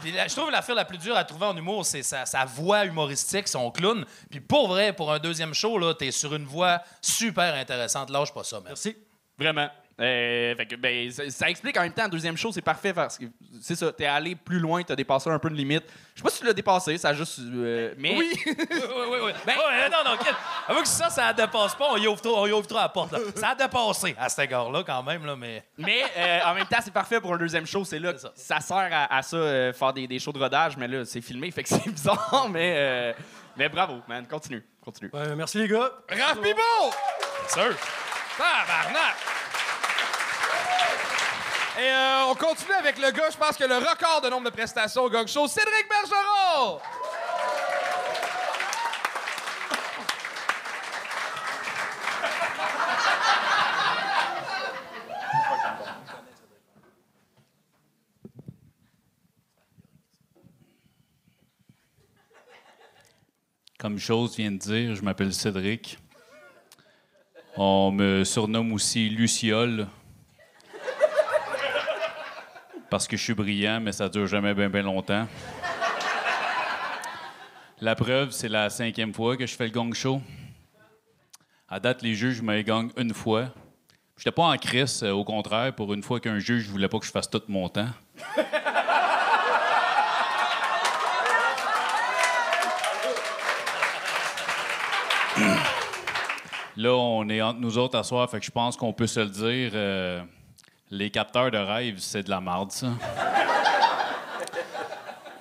[0.00, 2.46] Puis la- je trouve l'affaire la plus dure à trouver en humour, c'est sa, sa
[2.46, 4.04] voix humoristique, son clown.
[4.30, 8.08] Puis pour vrai, pour un deuxième show, là, t'es sur une voix super intéressante.
[8.08, 8.64] Lâche pas ça, man.
[8.68, 8.96] Merci.
[9.36, 9.68] Vraiment.
[10.00, 12.94] Euh, fait que, ben, ça, ça explique en même temps, un deuxième show, c'est parfait
[12.94, 13.26] parce que
[13.60, 15.84] c'est ça, t'es allé plus loin, t'as dépassé un peu de limite.
[16.14, 17.38] Je sais pas si tu l'as dépassé, ça a juste.
[17.40, 18.14] euh, mais.
[18.18, 18.56] Oui, oui,
[19.10, 19.32] oui, oui.
[19.46, 20.16] Ben, ouais, non, non,
[20.68, 22.88] avoue que ça, ça dépasse pas, on y ouvre trop, on y ouvre trop la
[22.88, 23.12] porte.
[23.12, 23.18] là.
[23.36, 25.64] Ça a dépassé à cet égard-là, quand même, là, mais.
[25.76, 27.84] Mais euh, en même temps, c'est parfait pour un deuxième show.
[27.84, 28.32] C'est là ça.
[28.34, 28.60] ça.
[28.60, 31.50] sert à, à ça, euh, faire des, des shows de rodage, mais là, c'est filmé,
[31.50, 32.74] fait que c'est bizarre, mais.
[32.76, 33.12] euh,
[33.56, 34.26] mais bravo, man.
[34.26, 34.64] Continue.
[34.82, 35.10] Continue.
[35.12, 35.90] Ben, merci, les gars.
[36.08, 36.90] Raph Bibo!
[37.48, 37.76] Sûr.
[38.38, 39.16] Tabarnak!
[41.80, 44.54] Et euh, on continue avec le gars, je pense que le record de nombre de
[44.54, 46.78] prestations au gang show, Cédric Bergeron!
[63.78, 65.98] Comme chose vient de dire, je m'appelle Cédric.
[67.56, 69.88] On me surnomme aussi Luciole.
[72.90, 75.26] Parce que je suis brillant, mais ça dure jamais bien bien longtemps.
[77.80, 80.20] La preuve, c'est la cinquième fois que je fais le gong show.
[81.68, 83.46] À date, les juges me gagnent une fois.
[84.16, 87.06] J'étais pas en crise, euh, au contraire, pour une fois qu'un juge voulait pas que
[87.06, 87.88] je fasse tout mon temps.
[96.76, 99.28] Là, on est entre nous autres à soir, fait je pense qu'on peut se le
[99.28, 99.70] dire.
[99.74, 100.22] euh,
[100.90, 102.88] les capteurs de rêve, c'est de la marde, ça.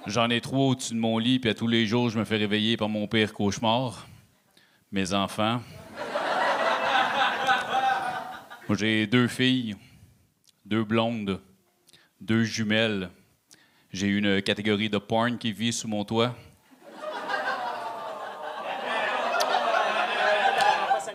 [0.05, 2.37] J'en ai trois au-dessus de mon lit, puis à tous les jours, je me fais
[2.37, 4.07] réveiller par mon pire cauchemar.
[4.91, 5.61] Mes enfants.
[8.67, 9.75] Moi, j'ai deux filles,
[10.65, 11.41] deux blondes,
[12.21, 13.09] deux jumelles.
[13.91, 16.35] J'ai une catégorie de porn qui vit sous mon toit.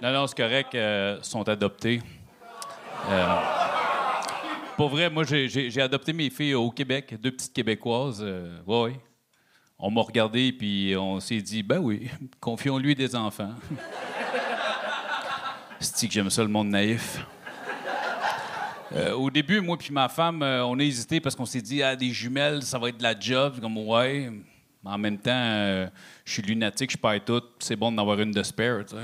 [0.03, 2.03] Non, non, c'est euh, sont adoptés.
[3.09, 3.54] Euh,
[4.77, 8.21] pour vrai, moi, j'ai- adopté mes filles au Québec, deux petites Québécoises.
[8.23, 8.99] euh, ouais.
[9.79, 12.09] On m'a regardé, puis on s'est dit, ben oui,
[12.41, 13.53] confions-lui des enfants.
[15.81, 17.19] C'est que j'aime ça, le monde naïf.
[18.95, 21.83] Euh, au début, moi puis ma femme, euh, on a hésité parce qu'on s'est dit,
[21.83, 23.61] ah, des jumelles, ça va être de la job.
[23.61, 24.31] Comme, ouais.
[24.85, 25.89] Mais en même temps, euh,
[26.25, 27.43] je suis lunatique, je perds tout.
[27.59, 29.03] C'est bon d'en avoir une de spare, tu sais.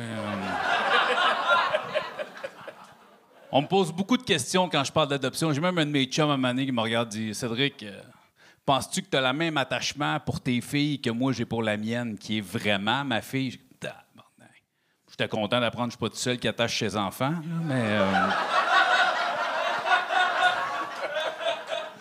[3.52, 5.52] On me pose beaucoup de questions quand je parle d'adoption.
[5.52, 8.00] J'ai même un de mes chums à Mané qui me regarde et dit Cédric, euh,
[8.64, 11.76] penses-tu que tu as le même attachement pour tes filles que moi j'ai pour la
[11.76, 13.50] mienne, qui est vraiment ma fille?
[13.50, 13.60] J'ai.
[15.10, 17.34] J'étais content d'apprendre que je suis pas tout seul qui attache ses enfants,
[17.64, 17.74] mais.
[17.84, 18.28] euh,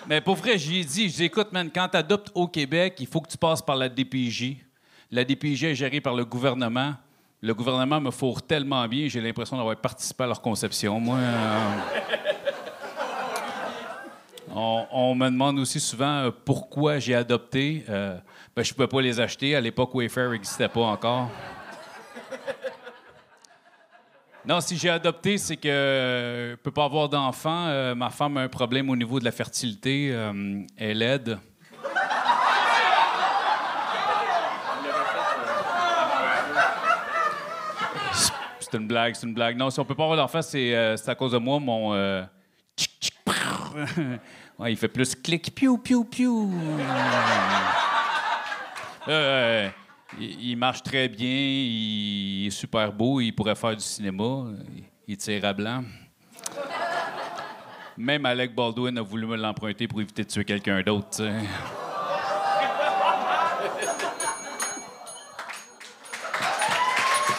[0.07, 3.05] Mais pour vrai, j'y ai dit, dis, écoute, man, quand tu adoptes au Québec, il
[3.07, 4.55] faut que tu passes par la DPJ.
[5.11, 6.95] La DPJ est gérée par le gouvernement.
[7.41, 10.99] Le gouvernement me fourre tellement bien, j'ai l'impression d'avoir participé à leur conception.
[10.99, 11.69] Moi, euh,
[14.91, 17.85] on, me demande aussi souvent euh, pourquoi j'ai adopté.
[17.87, 18.17] Euh,
[18.53, 19.55] ben, je ne pouvais pas les acheter.
[19.55, 21.29] À l'époque, Wayfair n'existait pas encore.
[24.45, 27.93] Non, si j'ai adopté, c'est que je ne peux pas avoir d'enfant.
[27.95, 30.07] Ma femme a un problème au niveau de la fertilité.
[30.75, 31.37] Elle aide.
[38.71, 39.57] C'est une blague, c'est une blague.
[39.57, 42.23] Non, si on peut pas avoir d'enfant, euh, c'est à cause de moi, mon euh,
[44.67, 46.53] il fait plus clic, piou, piou, piou.
[49.07, 49.69] Euh,
[50.19, 54.45] il, marche très bien, il est super beau, il pourrait faire du cinéma,
[55.07, 55.83] il, tire à blanc.
[57.97, 61.23] Même Alec Baldwin a voulu me l'emprunter pour éviter de tuer quelqu'un d'autre.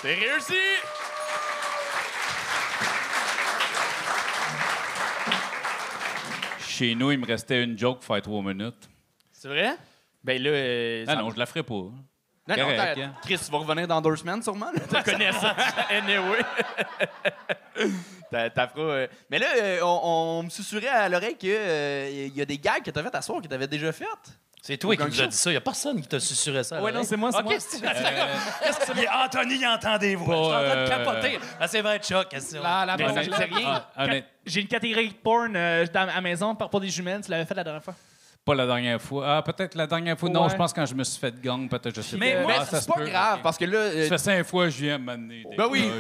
[0.03, 0.55] C'est réussi!
[6.81, 8.89] Chez nous, il me restait une joke pour faire trois minutes.
[9.33, 9.77] C'est vrai?
[10.25, 10.49] Ben là.
[10.49, 11.75] euh, Ah ça- non, je la ferai pas.
[11.75, 11.93] Non,
[12.49, 13.15] non, correct, hein.
[13.23, 14.71] Chris, tu vas revenir dans deux semaines sûrement.
[14.73, 15.55] Tu connais ça.
[15.91, 16.41] anyway.
[18.31, 21.51] T'as- euh, Mais là, euh, on, on me susurrait à l'oreille qu'il
[22.35, 24.05] y a des gags que t'as fait à soir que t'avais déjà fait.
[24.63, 25.51] C'est toi qui nous a dit ça.
[25.51, 26.77] Il n'y a personne qui t'a susurré ça.
[26.77, 27.07] à Ouais, non, l'oreille.
[27.09, 27.53] c'est moi, c'est moi.
[27.59, 29.09] c'est- Qu'est-ce que c'est?
[29.09, 30.37] Anthony, il entend des voix.
[30.37, 31.39] Je suis en train de euh, capoter.
[31.59, 32.29] Ah, c'est vrai, Chuck.
[32.29, 32.59] qu'est-ce que c'est?
[32.59, 33.85] Rien.
[33.97, 37.23] Ah, honnête- J'ai une catégorie de porn euh, à la maison par rapport des jumelles.
[37.25, 37.95] Tu l'avais fait la dernière fois?
[38.45, 39.37] Pas la dernière fois.
[39.37, 40.29] Ah, peut-être la dernière fois.
[40.31, 40.51] Non, Ouais.
[40.51, 42.47] je pense quand je me suis fait gang, peut-être, je sais Mais, pas.
[42.47, 43.05] mais Ah, c'est pas peut.
[43.07, 43.79] grave parce que là.
[43.79, 45.45] euh, Ça fait cinq fois que je viens m'amener.
[45.57, 45.91] Ben oui.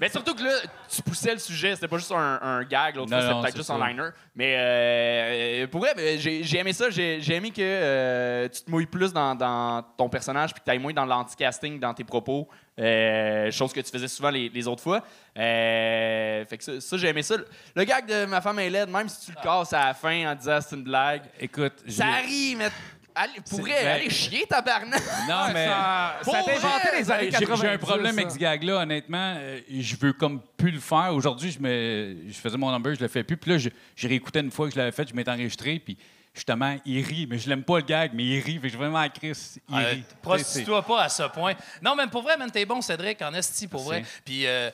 [0.00, 0.52] Mais surtout que là,
[0.88, 3.68] tu poussais le sujet, c'était pas juste un, un gag, l'autre fois, c'était peut-être juste
[3.68, 3.74] ça.
[3.74, 4.08] un liner.
[4.34, 9.12] Mais euh, pour vrai, j'ai aimé ça, j'ai aimé que euh, tu te mouilles plus
[9.12, 13.50] dans, dans ton personnage puis que tu ailles moins dans l'anti-casting dans tes propos, euh,
[13.50, 15.04] chose que tu faisais souvent les, les autres fois.
[15.36, 17.36] Euh, fait que ça, ça, j'ai aimé ça.
[17.76, 20.32] Le gag de ma femme est laide, même si tu le casses à la fin
[20.32, 22.70] en disant c'est une blague, Écoute, ça arrive, mais
[23.14, 25.02] allez, pour C'est- vrai, ben- allez chier, tabarnak!
[25.28, 25.66] Non, mais.
[25.70, 27.60] Ça, Pour ça a été vrai, inventé les années J'ai 90.
[27.62, 28.20] j'ai un problème ça.
[28.20, 29.34] avec ce gag-là, honnêtement.
[29.38, 31.12] Euh, je veux comme plus le faire.
[31.14, 33.36] Aujourd'hui, je, me, je faisais mon number, je le fais plus.
[33.36, 35.96] Puis là, je- j'ai réécouté une fois que je l'avais fait, je m'étais enregistré, puis
[36.34, 37.26] justement, il rit.
[37.28, 38.54] Mais je l'aime pas le gag, mais il rit.
[38.54, 39.32] Fait que je suis vraiment à Chris.
[39.68, 40.04] Il Euh, rit.
[40.22, 41.54] Prostitue-toi pas à ce point.
[41.82, 44.04] Non, même pour vrai, man, t'es bon, Cédric, en esti, pour vrai.
[44.24, 44.70] Puis, euh,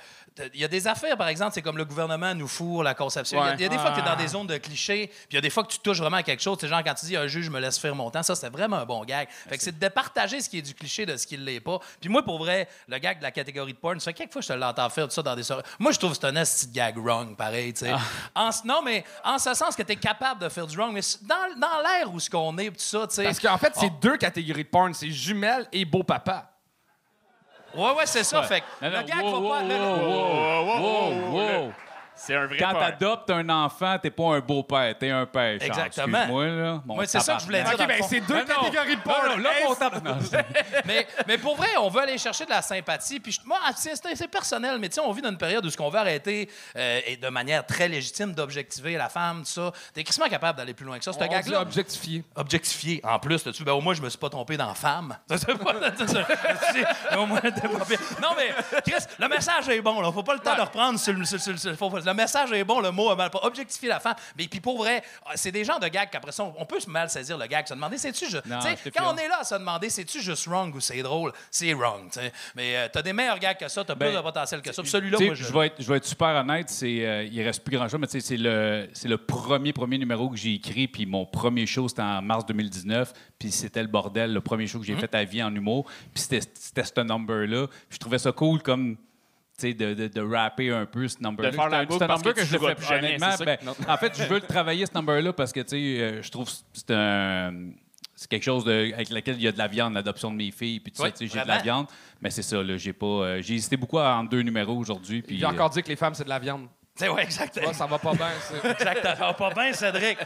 [0.54, 3.38] il y a des affaires, par exemple, c'est comme le gouvernement nous fourre la conception.
[3.38, 3.54] Il y a- Ouais.
[3.58, 5.34] il y, a des fois que tu es dans des zones de clichés, puis il
[5.36, 6.58] y a des fois que tu touches vraiment à quelque chose.
[6.60, 8.76] C'est genre quand tu dis un juge me laisse faire mon temps, ça, c'est vraiment
[8.76, 9.28] un bon gag.
[9.48, 11.60] Fait que c'est de partager ce qui est du cliché de ce qui ne l'est
[11.60, 11.78] pas.
[12.00, 14.40] Puis moi, pour vrai, le gag de la catégorie de porn, ça fait quelques fois
[14.42, 15.62] que je te l'entends faire tout ça dans des soirées.
[15.78, 17.92] Moi, je trouve que c'est un de gag wrong, pareil, tu sais.
[18.52, 21.00] Ce- Non, mais en ce sens que tu es capable de faire du wrong, mais
[21.22, 23.24] dans, dans l'air où ce qu'on est, tout ça, tu sais.
[23.24, 23.98] Parce qu'en fait, c'est Oh.
[24.02, 24.92] deux catégories de porn.
[24.92, 26.52] C'est jumelles et beau papa.
[27.76, 28.42] Ouais, ouais, c'est ça.
[28.42, 29.02] Fait que le
[31.70, 31.85] pas.
[32.16, 35.58] C'est un vrai Quand t'adoptes un enfant, t'es pas un beau-père, t'es un père.
[35.60, 35.70] Charles.
[35.70, 36.18] Exactement.
[36.18, 36.82] Excuse-moi, là.
[36.84, 37.72] Mon Ouais, c'est ça que je voulais dire.
[37.74, 38.70] OK, ben c'est deux Non, non.
[38.70, 39.50] catégories de Non, non, là,
[40.02, 40.16] mon
[40.86, 43.20] mais, mais pour vrai, on veut aller chercher de la sympathie.
[43.20, 45.70] Puis je- moi, c'est c'est personnel, mais tu sais, on vit dans une période où
[45.70, 49.72] ce qu'on veut arrêter euh, et de manière très légitime d'objectiver la femme, tout ça.
[49.94, 51.12] T'es crissement capable d'aller plus loin que ça.
[51.12, 51.60] C'est un On dit gag-là.
[51.60, 52.24] objectifié.
[52.34, 53.00] Objectifié.
[53.04, 55.16] En plus, là-dessus, ben, au moins, je me suis pas trompé dans femme.
[55.28, 55.74] Ça, c'est pas-
[56.06, 56.06] ça,
[56.72, 58.00] c'est- au moins, t'es pas pire.
[58.22, 60.00] Non, mais, Chris, le message est bon.
[60.00, 60.10] Là.
[60.12, 62.64] Faut pas le temps de reprendre sur le, sur- sur- sur- faut- le message est
[62.64, 63.40] bon, le mot est mal pas.
[63.42, 64.14] Objectifier la femme.
[64.38, 65.02] Mais puis pour vrai,
[65.34, 67.66] c'est des genres de gags qu'après ça, on, on peut se mal saisir le gag,
[67.66, 68.44] se demander, c'est-tu juste.
[68.96, 72.08] Quand on est là à se demander, c'est-tu juste wrong ou c'est drôle, c'est wrong.
[72.54, 74.82] Mais euh, t'as des meilleurs gags que ça, t'as Ben, plus de potentiel que ça.
[74.84, 75.44] Celui-là, moi, je.
[75.44, 77.98] je vais être, je vais être super honnête, c'est euh, il reste plus grand chose,
[78.00, 81.26] mais tu sais, c'est le c'est le premier premier numéro que j'ai écrit, puis mon
[81.26, 84.94] premier show c'était en mars 2019, puis c'était le bordel, le premier show que j'ai
[84.94, 85.00] Mhm.
[85.00, 88.62] fait à vie en humour, puis c'était c'était ce number là, je trouvais ça cool
[88.62, 88.96] comme
[89.62, 91.50] de, de, de rapper un peu ce number-là.
[91.50, 93.44] De faire la C'est un- number que que, je le joueras fais plus jamais, ça
[93.44, 96.30] ben, en fait, je veux le travailler, ce number-là, parce que tu sais, euh, je
[96.30, 97.52] trouve que c'est un.
[98.18, 100.50] C'est quelque chose de- avec lequel il y a de la viande, l'adoption de mes
[100.50, 101.86] filles, puis tout Oui, ça, tu sais, j'ai de la viande.
[102.22, 103.06] Mais c'est ça, j'ai pas.
[103.06, 105.20] euh, j'ai hésité beaucoup en deux numéros aujourd'hui.
[105.22, 106.66] puis, J'ai euh, encore dit que les femmes, c'est de la viande.
[106.94, 107.56] C'est ouais, exact.
[107.64, 108.28] Ouais, ça va pas bien.
[108.40, 109.34] c'est- Exactement.
[109.34, 110.16] Pas bien, Cédric.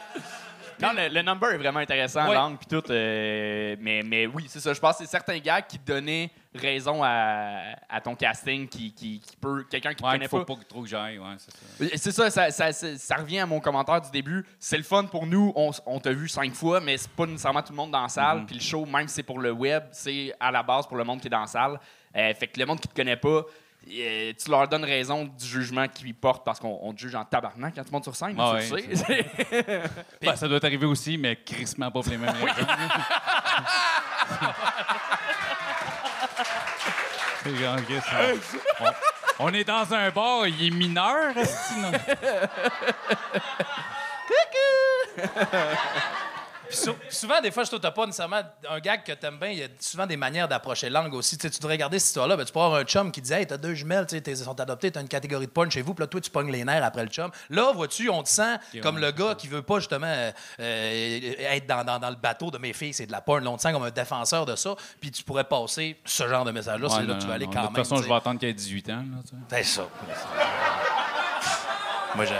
[0.80, 2.34] Non, le, le number est vraiment intéressant, Ouais.
[2.34, 2.90] langue puis tout.
[2.90, 4.72] euh, mais, mais oui, c'est ça.
[4.72, 9.20] Je pense que c'est certains gags qui donnaient raison à, à ton casting qui, qui,
[9.20, 9.64] qui peut.
[9.70, 10.54] Quelqu'un qui ne Ouais, connaît il faut pas.
[10.56, 12.30] pas trop que j'aille, ouais, c'est ça.
[12.30, 14.44] C'est ça, ça, ça, ça- revient à mon commentaire du début.
[14.58, 15.52] C'est le fun pour nous.
[15.54, 18.08] On, on t'a vu cinq fois, mais c'est pas nécessairement tout le monde dans la
[18.08, 18.46] salle.
[18.46, 21.04] Puis le show, même si c'est pour le web, c'est à la base pour le
[21.04, 21.78] monde qui est dans la salle.
[22.16, 23.42] Euh, fait que le monde qui te connaît pas,
[23.86, 27.74] tu leur donnes raison du jugement qu'ils portent parce qu'on on te juge en tabarnak
[27.74, 28.38] quand tu montes sur scène.
[28.40, 29.26] Ouais, tu le sais.
[30.22, 32.66] Ben, ça doit arriver aussi, mais crissement pas pour les mêmes raisons.
[37.42, 37.64] C'est Chris,
[39.38, 41.92] on, on- est dans un bar, il est mineur, non?
[46.70, 49.48] Puis sou- souvent, des fois, je trouve t'as pas nécessairement un gag que t'aimes bien.
[49.48, 51.37] Il y a souvent des manières d'approcher la langue aussi.
[51.37, 52.37] Tu devrais regarder cette histoire-là.
[52.37, 54.92] Ben, tu peux avoir un chum qui dit Hey, t'as deux jumelles, t'es- sont adoptées,
[54.92, 57.02] t'as une catégorie de porn chez vous, puis là, toi, tu pognes les nerfs après
[57.02, 57.30] le chum.
[57.50, 60.30] Là, vois-tu, on te sent comme le gars qui veut pas justement euh,
[60.61, 63.42] euh, être dans, dans- dans le bateau de mes filles, c'est de la porn.
[63.42, 66.44] Là, on te sent comme un défenseur de ça, puis tu pourrais passer ce genre
[66.44, 66.87] de message-là.
[66.87, 67.52] Ouais, c'est là que tu vas aller non.
[67.52, 67.74] quand De même.
[67.74, 69.02] toute façon, je vais attendre qu'il ait 18 ans.
[69.48, 69.88] C'est ça.
[72.14, 72.35] Moi, je.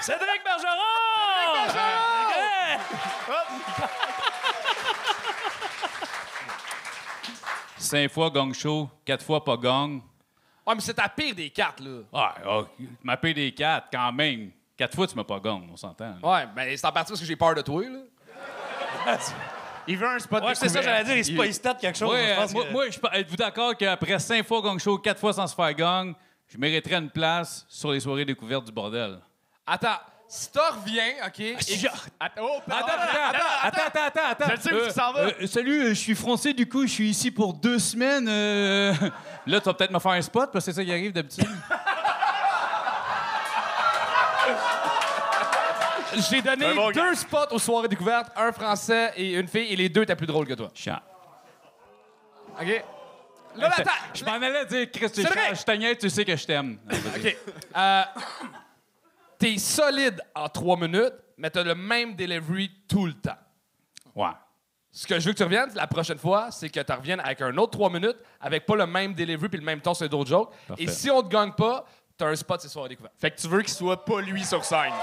[0.00, 0.33] Cédric
[7.84, 10.00] Cinq fois gong show, quatre fois pas gong.
[10.66, 12.00] Ouais, mais c'est ta pire des quatre, là.
[12.12, 12.68] Ah, ok.
[13.02, 14.50] ma paye des quatre, quand même.
[14.76, 16.16] Quatre fois, tu m'as pas gong, on s'entend.
[16.22, 16.28] là.
[16.28, 19.16] Ouais, mais c'est en partie parce que j'ai peur de toi, là.
[19.86, 22.10] Il veut un spot Ouais, c'est ça, j'allais dire, il se pas quelque chose.
[22.10, 24.96] Ouais, je euh, moi, que- moi, je pe- êtes-vous d'accord qu'après cinq fois gong show,
[24.96, 26.14] quatre fois sans se faire gong,
[26.48, 29.20] je mériterais une place sur les soirées découvertes du bordel?
[29.66, 31.40] Attends, si t'en reviens, OK?
[31.40, 31.56] et-
[32.18, 32.92] Attends, oh, Attends, attends,
[33.62, 34.46] attends, attends, attends, attends.
[34.48, 35.20] Je le sais où il s'en va.
[35.20, 38.26] euh, salut, euh, je suis français, du coup, je suis ici pour deux semaines.
[38.28, 38.92] euh.
[39.46, 41.46] Là, tu vas peut-être me faire un spot, parce que c'est ça qui arrive d'habitude.
[46.30, 47.08] J'ai donné Un bon gars.
[47.10, 50.26] deux spots aux soirées découvertes, un français et une fille, et les deux étaient plus
[50.28, 50.70] drôles que toi.
[50.74, 51.00] Chiant.
[52.60, 52.66] OK?
[53.56, 53.90] Là, là, attends!
[54.14, 55.54] Je m'en allais dire, Chris, tu C'est vrai.
[55.54, 56.78] je t'agnais, tu sais que je t'aime.
[57.16, 57.36] OK.
[57.76, 58.02] Euh,
[59.44, 63.36] T'es solide en trois minutes, mais t'as le même delivery tout le temps.
[64.14, 64.30] Ouais.
[64.90, 67.42] Ce que je veux que tu reviennes la prochaine fois, c'est que tu reviennes avec
[67.42, 70.30] un autre trois minutes, avec pas le même delivery puis le même ton sur d'autres
[70.30, 70.50] jokes.
[70.66, 70.84] Parfait.
[70.84, 71.84] Et si on te gagne pas,
[72.16, 73.12] t'as un spot ces soirées découvertes.
[73.18, 74.94] Fait que tu veux qu'il soit pas lui sur scène.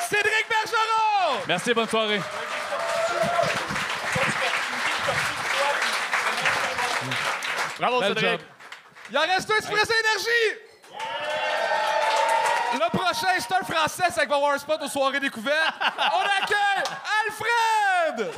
[0.00, 1.44] Cédric Bergeron!
[1.48, 2.20] Merci, bonne soirée.
[7.78, 8.18] Bravo, Cédric.
[8.18, 8.40] job.
[9.10, 10.67] Il en reste un Express Énergie!
[12.74, 15.74] Le prochain, c'est un Français, c'est qu'il va avoir un spot aux soirées découvertes.
[15.80, 16.84] On accueille
[17.26, 18.30] Alfred!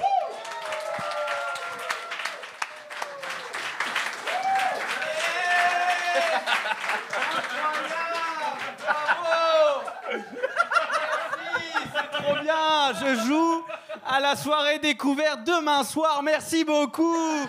[12.13, 13.67] Trop bien, je joue
[14.07, 16.23] à la soirée découverte demain soir.
[16.23, 17.47] Merci beaucoup.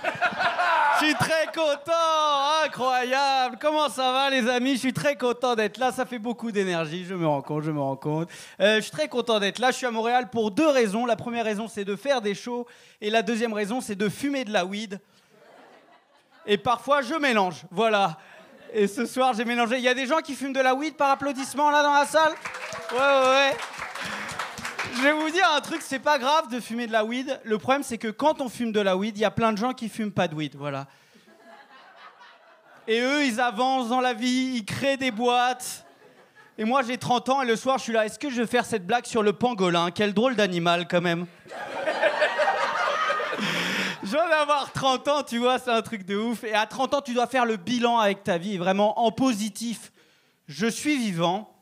[1.00, 3.58] Je suis très content, incroyable.
[3.60, 4.74] Comment ça va les amis?
[4.74, 5.92] Je suis très content d'être là.
[5.92, 8.30] Ça fait beaucoup d'énergie, je me rends compte, je me rends compte.
[8.60, 9.72] Euh, je suis très content d'être là.
[9.72, 11.06] Je suis à Montréal pour deux raisons.
[11.06, 12.68] La première raison, c'est de faire des shows.
[13.02, 15.00] Et la deuxième raison, c'est de fumer de la weed.
[16.46, 17.64] Et parfois, je mélange.
[17.72, 18.18] Voilà.
[18.74, 19.78] Et ce soir, j'ai mélangé.
[19.78, 22.06] Il y a des gens qui fument de la weed par applaudissement là dans la
[22.06, 22.34] salle?
[22.92, 23.58] Ouais, ouais, ouais.
[24.94, 27.40] Je vais vous dire un truc, c'est pas grave de fumer de la weed.
[27.44, 29.58] Le problème, c'est que quand on fume de la weed, il y a plein de
[29.58, 30.88] gens qui fument pas de weed, voilà.
[32.88, 35.86] Et eux, ils avancent dans la vie, ils créent des boîtes.
[36.58, 38.06] Et moi, j'ai 30 ans et le soir, je suis là.
[38.06, 39.92] Est-ce que je vais faire cette blague sur le pangolin?
[39.92, 41.26] Quel drôle d'animal, quand même.
[44.04, 46.44] Je viens d'avoir 30 ans, tu vois, c'est un truc de ouf.
[46.44, 49.92] Et à 30 ans, tu dois faire le bilan avec ta vie, vraiment en positif.
[50.48, 51.54] Je suis vivant.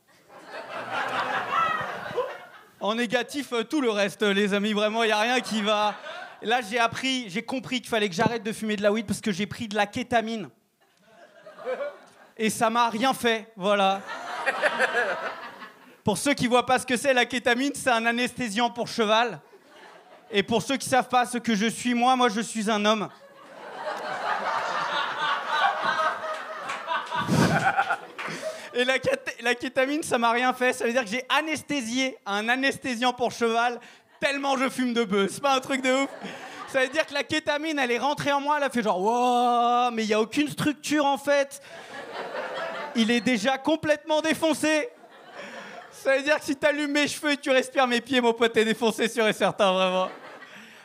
[2.81, 5.61] En négatif, euh, tout le reste, euh, les amis, vraiment, il n'y a rien qui
[5.61, 5.95] va.
[6.41, 9.19] Là, j'ai appris, j'ai compris qu'il fallait que j'arrête de fumer de la weed parce
[9.19, 10.49] que j'ai pris de la kétamine.
[12.37, 14.01] Et ça m'a rien fait, voilà.
[16.05, 19.41] Pour ceux qui voient pas ce que c'est, la kétamine, c'est un anesthésiant pour cheval.
[20.31, 22.85] Et pour ceux qui savent pas ce que je suis, moi, moi, je suis un
[22.85, 23.09] homme.
[28.73, 28.95] Et la,
[29.41, 30.73] la kétamine, ça m'a rien fait.
[30.73, 33.79] Ça veut dire que j'ai anesthésié un anesthésiant pour cheval
[34.19, 35.31] tellement je fume de bœuf.
[35.33, 36.09] C'est pas un truc de ouf.
[36.67, 39.01] Ça veut dire que la kétamine, elle est rentrée en moi, elle a fait genre,
[39.01, 41.61] wow, mais il y a aucune structure en fait.
[42.95, 44.89] Il est déjà complètement défoncé.
[45.91, 48.53] Ça veut dire que si t'allumes mes cheveux et tu respires mes pieds, mon pote,
[48.53, 50.09] t'es défoncé sûr et certain, vraiment.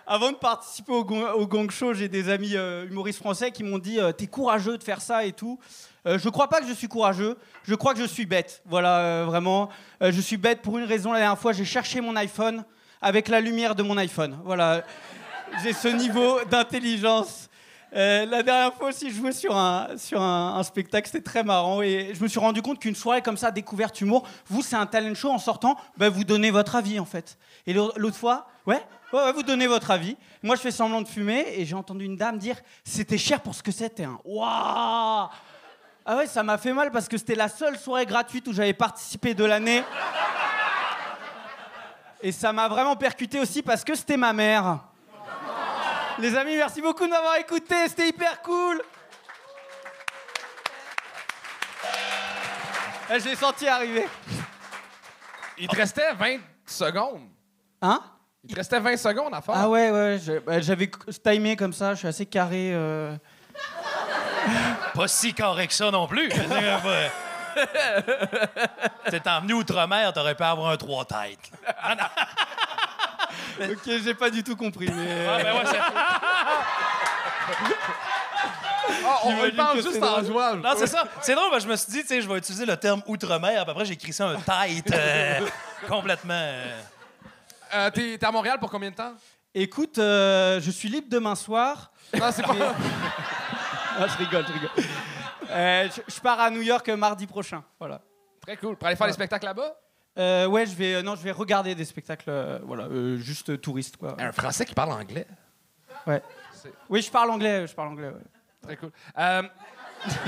[0.06, 3.62] Avant de participer au, Gong- au Gong Show, j'ai des amis euh, humoristes français qui
[3.64, 5.58] m'ont dit euh, T'es courageux de faire ça et tout.
[6.06, 7.38] Euh, je crois pas que je suis courageux.
[7.64, 8.62] Je crois que je suis bête.
[8.66, 9.70] Voilà, euh, vraiment.
[10.02, 11.12] Euh, je suis bête pour une raison.
[11.12, 12.64] La dernière fois, j'ai cherché mon iPhone
[13.00, 14.38] avec la lumière de mon iPhone.
[14.44, 14.82] Voilà.
[15.62, 17.48] J'ai ce niveau d'intelligence.
[17.96, 21.80] La dernière fois aussi, je jouais sur un, sur un, spectacle, c'était très marrant.
[21.80, 24.86] Et je me suis rendu compte qu'une soirée comme ça, découverte humour, vous, c'est un
[24.86, 25.30] talent show.
[25.30, 27.38] En sortant, ben, vous donnez votre avis, en fait.
[27.68, 30.16] Et l'au- l'autre fois, ouais, ouais, vous donnez votre avis.
[30.42, 33.54] Moi, je fais semblant de fumer et j'ai entendu une dame dire c'était cher pour
[33.54, 34.04] ce que c'était.
[34.04, 34.18] Hein.
[34.24, 35.28] Waouh
[36.06, 38.74] Ah ouais, ça m'a fait mal parce que c'était la seule soirée gratuite où j'avais
[38.74, 39.82] participé de l'année.
[42.22, 44.80] Et ça m'a vraiment percuté aussi parce que c'était ma mère.
[46.18, 48.80] Les amis, merci beaucoup de m'avoir écouté, c'était hyper cool.
[53.10, 54.06] Eh, Je l'ai senti arriver.
[55.58, 57.28] Il te restait 20 secondes.
[57.82, 58.00] Hein?
[58.46, 59.54] Il te restait 20 secondes à faire.
[59.56, 60.90] Ah Ah ouais, ouais, je- bah, j'avais
[61.24, 62.72] timé comme ça, je suis assez carré.
[62.74, 63.14] euh.
[64.94, 66.30] Pas si carré que ça non plus.
[66.30, 67.10] Je veux dire, pas-
[69.10, 71.50] T'es emmené outre-mer, t'aurais pu avoir un trois têtes.
[73.60, 75.26] Ok, j'ai pas du tout compris, mais.
[75.28, 75.78] Ah, ben ouais, c'est-
[79.06, 80.24] Ah, on J'imagine parle que juste c'est en drôle.
[80.26, 80.54] jouant.
[80.56, 81.04] Non, c'est ça.
[81.20, 83.02] C'est drôle, parce que je me suis dit, tu sais, je vais utiliser le terme
[83.06, 84.92] outre-mer, puis après j'ai écrit ça un tête.
[84.92, 85.40] euh,
[85.88, 86.34] complètement.
[86.34, 86.80] euh,
[87.74, 89.14] Euh, T'es t'es à Montréal pour combien de temps?
[89.54, 91.92] Écoute, euh, je suis libre demain soir.
[92.18, 92.54] Non, c'est pas.
[93.96, 94.70] Ah, je rigole, je rigole.
[95.50, 97.62] Euh, je, je pars à New York euh, mardi prochain.
[97.78, 98.00] Voilà.
[98.40, 98.74] Très cool.
[98.76, 99.72] Pour aller faire les spectacles là-bas?
[100.18, 103.60] Euh, ouais, je vais, euh, non, je vais regarder des spectacles, euh, voilà, euh, juste
[103.60, 104.16] touristes, quoi.
[104.18, 105.28] Un Français qui parle anglais?
[106.08, 106.20] Ouais.
[106.88, 108.08] Oui, je parle anglais, je parle anglais.
[108.08, 108.20] Ouais.
[108.62, 108.90] Très cool.
[109.16, 109.42] Euh,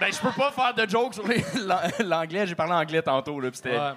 [0.00, 2.46] Ben, je peux pas faire de jokes sur les- l'an- l'anglais.
[2.46, 3.92] J'ai parlé anglais tantôt, là, puis c'était ouais.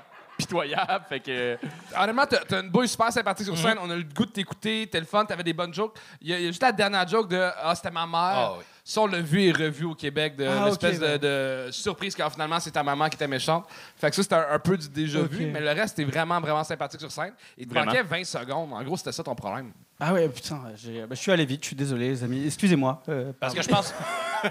[0.49, 1.05] Pitoyable.
[1.07, 1.57] Fait que.
[1.97, 3.77] Honnêtement, t'as t'as une bouille super sympathique sur scène.
[3.81, 4.87] On a eu le goût de t'écouter.
[4.91, 5.95] T'es le fun, t'avais des bonnes jokes.
[6.21, 8.19] Il y, a, il y a juste la dernière joke de Ah, c'était ma mère.
[8.19, 8.63] Ah oui.
[8.83, 11.19] Ça, on l'a vu et revu au Québec, de Ah, l'espèce de- ouais.
[11.19, 13.67] de, surprise quand finalement c'est ta maman qui était méchante.
[13.95, 16.39] Fait que ça, c'était un, un peu du déjà vu, mais le reste, c'était vraiment,
[16.41, 17.33] vraiment sympathique sur scène.
[17.55, 17.85] Il te Vraiment.
[17.91, 18.73] manquait 20 secondes.
[18.73, 19.71] En gros, c'était ça ton problème.
[20.01, 22.45] Ah ouais, putain, j'ai- bah, je suis allé vite, je suis désolé, les amis.
[22.45, 23.03] Excusez-moi.
[23.09, 23.93] euh, Parce que je pense.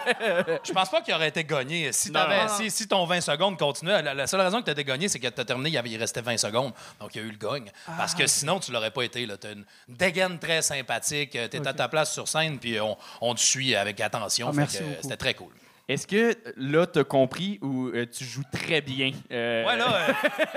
[0.64, 1.90] je pense pas qu'il aurait été gagné.
[1.92, 4.66] Si, Non, t'avais- non, si, si ton 20 secondes continuait, la, la seule raison que
[4.66, 6.72] tu étais gagné, c'est que tu as terminé, il, y avait- il restait 20 secondes.
[7.00, 7.70] Donc, il y a eu le gagne.
[7.96, 9.26] Parce que sinon, tu l'aurais pas été.
[9.26, 11.30] Tu as une dégaine très sympathique.
[11.30, 14.48] Tu es à ta place sur scène, puis on, on te suit avec attention.
[14.50, 15.02] Ah, Fait merci que, beaucoup.
[15.02, 15.52] C'était très cool.
[15.88, 19.12] Est-ce que là, t'as compris ou euh, tu joues très bien?
[19.32, 20.12] Euh, Ouais, là, euh,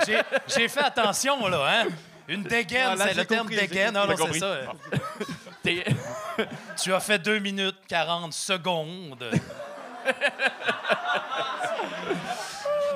[0.05, 0.21] j'ai-
[0.53, 1.87] j'ai fait attention, là, hein?
[2.33, 3.93] Une dégaine, c'est le terme compris, dégaine.
[3.93, 4.57] Non, c'est ça.
[6.81, 9.23] Tu as fait 2 minutes 40 secondes.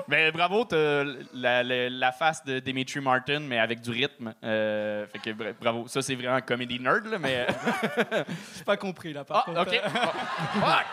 [0.07, 4.33] Mais bravo, t'as la, la- la face de Dimitri Martin, mais avec du rythme.
[4.43, 5.88] Euh, fait que bra- bravo.
[5.88, 7.47] Ça, c'est vraiment un comedy nerd, là, mais.
[8.55, 9.61] J'ai pas compris, là, par Ah, contre.
[9.61, 9.81] OK.
[9.81, 10.86] Fuck!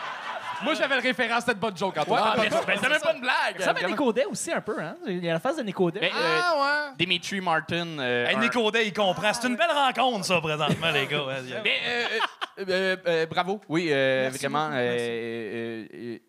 [0.64, 2.22] Moi, j'avais le référent à cette bonne joke, Antoine.
[2.24, 3.58] Ah, mais mais c'est même pas une blague.
[3.58, 3.88] Ça fait vraiment.
[3.88, 4.96] Nicodé aussi un peu, hein?
[5.06, 6.00] Il y a la face de Nicodé.
[6.00, 6.94] Mais, euh, Ah, ouais!
[6.98, 7.98] Dimitri Martin.
[7.98, 9.32] euh, Hey, un- Nico Day, il comprend.
[9.32, 11.22] C'est une belle rencontre, ça, présentement, les gars.
[11.64, 12.04] Mais euh,
[12.58, 14.70] euh, euh, euh, bravo, oui, euh, Merci vraiment.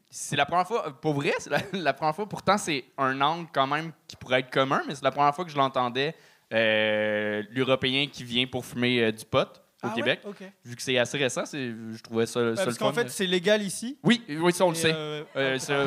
[0.09, 2.27] c'est la première fois, pour vrai, c'est la, la première fois.
[2.27, 5.45] Pourtant, c'est un angle quand même qui pourrait être commun, mais c'est la première fois
[5.45, 6.15] que je l'entendais.
[6.53, 9.47] euh, L'Européen qui vient pour fumer euh, du pot
[9.83, 9.95] au Ah ouais?
[9.95, 10.21] Québec.
[10.65, 13.01] Vu que c'est assez récent, c'est, je trouvais ça, Bah, ça parce le qu'en fun.
[13.03, 13.97] fait, c'est légal ici.
[14.03, 14.93] oui, oui, ça on le sait.
[14.93, 15.73] euh, Euh, ça.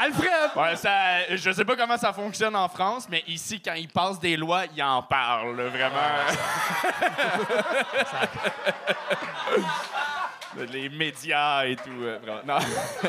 [0.00, 0.50] Alfred!
[0.54, 4.20] Ouais, ça, je sais pas comment ça fonctionne en France, mais ici, quand ils passent
[4.20, 5.96] des lois, ils en parlent, vraiment.
[10.72, 11.90] Les médias et tout.
[12.02, 12.40] euh, vraiment.
[12.46, 12.58] Non.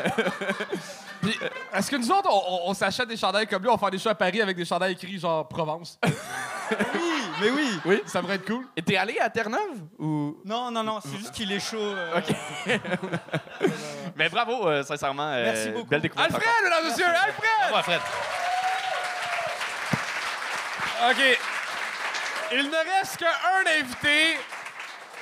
[1.22, 3.74] Puis, euh, est-ce que nous autres, on, on- on s'achète des chandails comme lui, on
[3.74, 5.98] va faire des shows à Paris avec des chandails écrits genre Provence?
[6.02, 7.80] Oui, mais oui.
[7.84, 8.02] Oui.
[8.06, 8.64] Ça devrait être cool.
[8.76, 9.80] Et t'es allé à Terre-Neuve?
[9.98, 10.38] Ou...
[10.46, 11.76] Non, non, non, c'est juste qu'il est chaud.
[11.78, 12.20] euh,
[14.16, 15.30] Mais bravo, euh, sincèrement.
[15.30, 15.88] euh, Merci beaucoup.
[15.88, 16.30] Belle découverte.
[16.32, 17.04] Alfred, mesdames et messieurs!
[17.06, 17.74] Alfred!
[17.74, 18.00] Ouais, Fred.
[21.10, 21.38] OK.
[22.52, 24.36] Il ne reste qu'un invité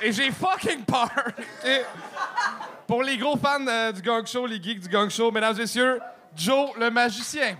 [0.01, 1.09] et j'ai fucking peur.
[2.87, 5.61] Pour les gros fans euh, du Gang Show, les geeks du Gang Show, mesdames et
[5.61, 5.99] messieurs,
[6.35, 7.55] Joe le magicien.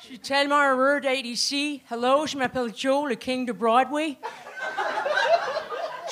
[0.00, 1.82] Je suis tellement heureux d'être ici.
[1.90, 4.18] Hello, je m'appelle Joe, le king de Broadway.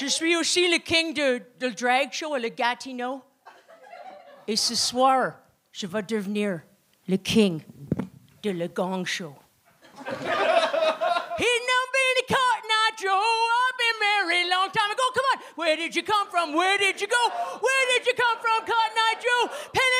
[0.01, 3.21] Je suis aussi le king de, drag show à le Gatineau.
[4.47, 5.33] Et ce soir,
[5.73, 6.61] je vais devenir
[7.09, 7.63] le king
[8.43, 9.35] de le gong show.
[10.07, 13.19] He now been a cotton eye Joe.
[13.19, 15.03] I've been married long time ago.
[15.15, 16.55] Come on, where did you come from?
[16.55, 17.23] Where did you go?
[17.61, 19.49] Where did you come from, Cotton Eye Joe?
[19.73, 19.99] Penny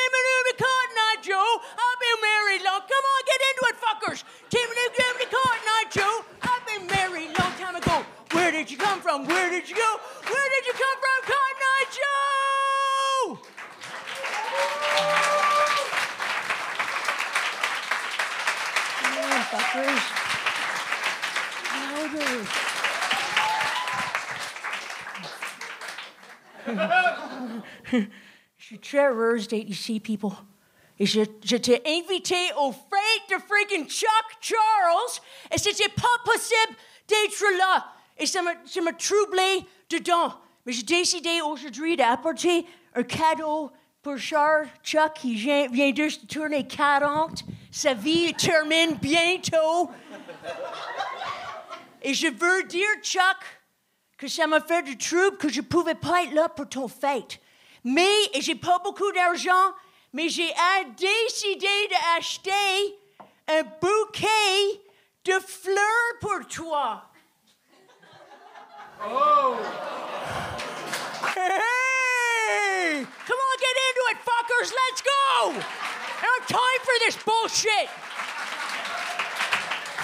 [0.59, 1.61] Cotton Eye Joe.
[1.63, 2.81] I've been married long.
[2.81, 4.23] Come on, get into it, fuckers.
[4.49, 6.25] Timothy, Timothy, Cotton Eye Joe.
[6.41, 8.03] I've been married long time ago.
[8.31, 9.25] Where did you come from?
[9.25, 9.99] Where did you go?
[10.27, 13.39] Where did you come from, Cotton Eye Joe?
[19.49, 20.13] Fuckers.
[21.89, 22.45] Louder.
[28.57, 30.29] Je suis heureuse d'être ici, people.
[30.99, 34.07] Et je, je t'ai invité au fête de freaking Chuck
[34.39, 35.19] Charles
[35.51, 36.77] et c'était pas possible
[37.07, 37.91] d'être là.
[38.19, 40.35] Et ça m'a, ça m'a troublé dedans.
[40.63, 43.71] Mais j'ai décidé aujourd'hui d'apporter un cadeau
[44.01, 47.43] pour Charles Chuck qui vient, vient juste de tourner 40.
[47.71, 49.91] Sa vie termine bientôt.
[52.01, 53.37] Et je veux dire, Chuck,
[54.17, 57.39] que ça m'a fait du trouble que je pouvais pas être là pour ton fête.
[57.83, 59.73] Mais, et j'ai pas beaucoup d'argent,
[60.13, 60.51] mais j'ai
[60.97, 62.97] décidé d'acheter
[63.47, 64.81] un bouquet
[65.25, 67.03] de fleurs pour toi.
[69.09, 69.55] Oh!
[73.69, 73.75] Hey!
[73.75, 74.69] Come on, get into it, fuckers!
[74.73, 75.09] Let's go!
[75.41, 77.89] I don't have time for this bullshit!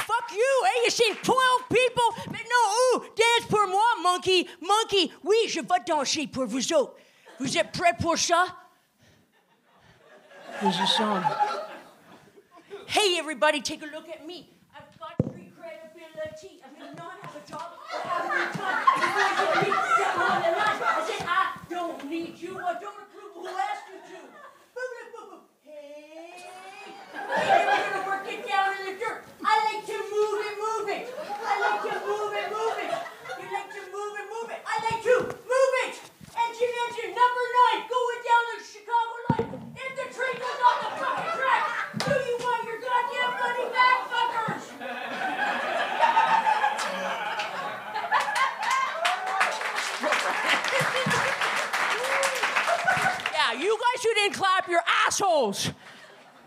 [0.05, 2.16] Fuck you, hey, you seen 12 people?
[2.32, 5.11] Mais non, ooh, dance pour moi, monkey, monkey.
[5.24, 6.95] Oui, je vais danser pour vous autres.
[7.39, 8.45] Vous êtes prêts pour ça?
[10.61, 11.22] Position.
[12.88, 14.47] Hey, everybody, take a look at me.
[14.74, 16.61] I've got free credibility.
[16.63, 18.86] I may not have a job, but have a time.
[18.95, 22.59] Before you beat them on the line, I said, I don't need you.
[22.59, 23.04] I don't
[23.45, 24.17] who asked you to.
[27.35, 29.23] Hey, we're gonna work it down in the dirt.
[29.43, 31.13] I like to move it, move it.
[31.19, 32.91] I like to move it, move it.
[33.41, 34.54] You like to move it, move it.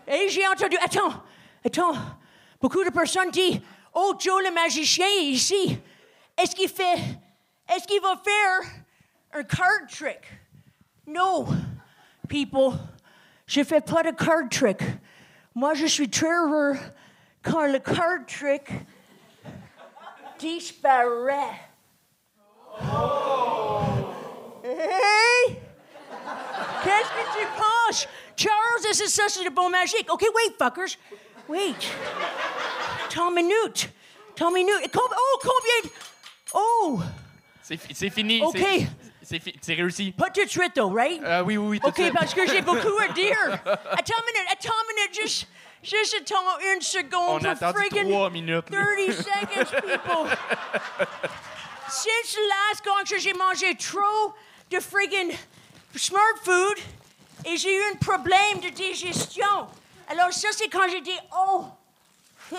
[0.07, 0.77] Et j'ai entendu.
[0.83, 1.13] Attends,
[1.65, 1.93] attends.
[2.59, 3.61] Beaucoup de personnes disent
[3.93, 5.79] Oh, Joe le magicien ici.
[6.37, 6.99] Est-ce qu'il fait.
[7.67, 8.71] Est-ce qu'il va faire
[9.33, 10.19] un card trick?
[11.05, 11.47] No,
[12.27, 12.73] people.
[13.45, 14.81] Je fais pas de card trick.
[15.55, 16.77] Moi, je suis très heureux
[17.43, 18.69] quand le card trick
[20.37, 21.59] disparaît.
[24.63, 25.57] Hey!
[26.83, 28.07] Qu'est-ce que tu penses?
[28.39, 30.07] Charles, c'est ça, c'est le bon magique.
[30.11, 30.95] OK, wait, fuckers.
[31.47, 31.75] Wait.
[33.13, 33.89] Tant minute.
[34.35, 34.95] Tant minute.
[34.95, 35.91] Oh, combien?
[36.53, 36.99] Oh,
[37.61, 38.41] C'est c'est fini.
[38.41, 38.57] OK.
[38.57, 38.87] c'est-
[39.21, 40.11] C'est c'est réussi.
[40.11, 41.21] pas tout de suite, though, right?
[41.23, 41.79] Euh, oui, oui, oui.
[41.79, 42.13] tout OK, suite.
[42.13, 43.37] parce que j'ai beaucoup à dire.
[43.65, 45.47] Attends une minute, attends une minute, juste,
[45.83, 48.69] juste attends une seconde a pour attendu friggin' trois minutes.
[48.71, 48.77] là.
[48.95, 50.25] 30 seconds, people.
[51.89, 54.33] Since the last gong show, j'ai mangé trop
[54.71, 55.31] de friggin'
[55.95, 56.77] smart food
[57.45, 59.67] et j'ai eu un problème de digestion.
[60.09, 61.65] Alors ça, c'est quand j'ai dit, oh.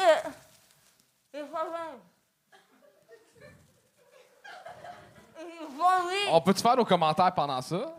[6.31, 7.77] On peut-tu faire nos commentaires pendant ça?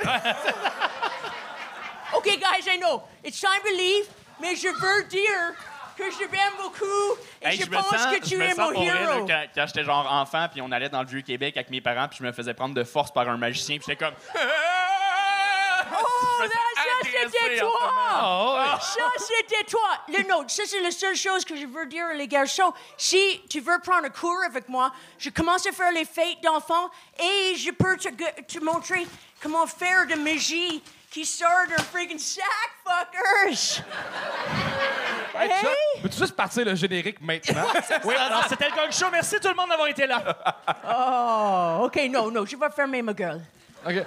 [2.15, 3.03] OK, guys, I know.
[3.23, 4.07] It's time to leave,
[4.39, 5.53] mais je veux dire
[5.97, 8.53] que je t'aime beaucoup et Hey, je, je pense sens, que tu je me es
[8.55, 9.25] mon pour vrai, là, héros.
[9.25, 12.17] quand, quand j'étais genre enfant, puis on allait dans le Vieux-Québec avec mes parents, puis
[12.19, 14.15] je me faisais prendre de force par un magicien, puis j'étais comme...
[15.93, 16.43] Oh,
[17.29, 18.79] sens ça, c'était toi!
[19.19, 19.89] c'était toi!
[20.09, 22.73] Le nôtre, ça, c'est la seule chose que je veux dire, les garçons.
[22.97, 26.89] Si tu veux prendre un cours avec moi, je commence à faire les fêtes d'enfants
[27.19, 29.05] et je peux te, te montrer
[29.41, 32.43] comment faire de magie qui sort d'un freaking sac,
[32.85, 33.83] fuckers!
[35.33, 35.61] Hey, Hey!
[35.61, 37.65] Chuck, Peux-tu juste partir le générique maintenant?
[38.03, 39.05] Oui, alors c'était le Gong Show.
[39.11, 40.21] Merci tout le monde d'avoir été là.
[40.85, 43.41] Oh, OK, non, non, je vais fermer ma gueule.
[43.85, 44.05] OK.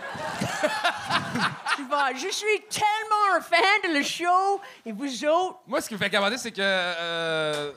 [1.77, 3.59] Tu vas, je suis tellement un fan
[3.89, 5.59] de le show et vous autres?
[5.67, 6.61] Moi, ce qui me fait capoter, c'est que.
[6.61, 7.73] Euh...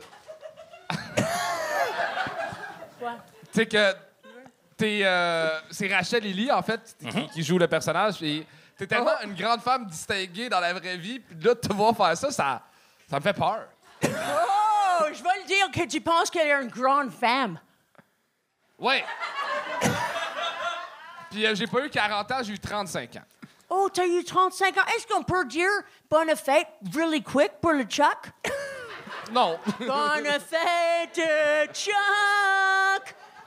[2.99, 3.15] Quoi?
[3.51, 3.93] tu sais que.
[4.77, 8.21] T'es, euh, c'est Rachel Lily, en fait, qui, qui joue le personnage.
[8.21, 8.45] Et
[8.77, 11.19] t'es tellement une grande femme distinguée dans la vraie vie.
[11.19, 12.61] Puis là, de te voir faire ça, ça,
[13.09, 13.65] ça me fait peur.
[14.03, 17.59] Oh, je vais le dire que tu penses qu'elle est une grande femme.
[18.77, 19.03] Ouais.
[21.31, 23.21] Puis euh, j'ai pas eu 40 ans, j'ai eu 35 ans.
[23.69, 24.81] Oh, t'as eu 35 ans.
[24.95, 25.69] Est-ce qu'on peut dire
[26.09, 28.29] bonne fête really quick pour le Chuck?
[29.31, 29.59] Non.
[29.79, 31.19] bonne fête,
[31.73, 31.93] Chuck!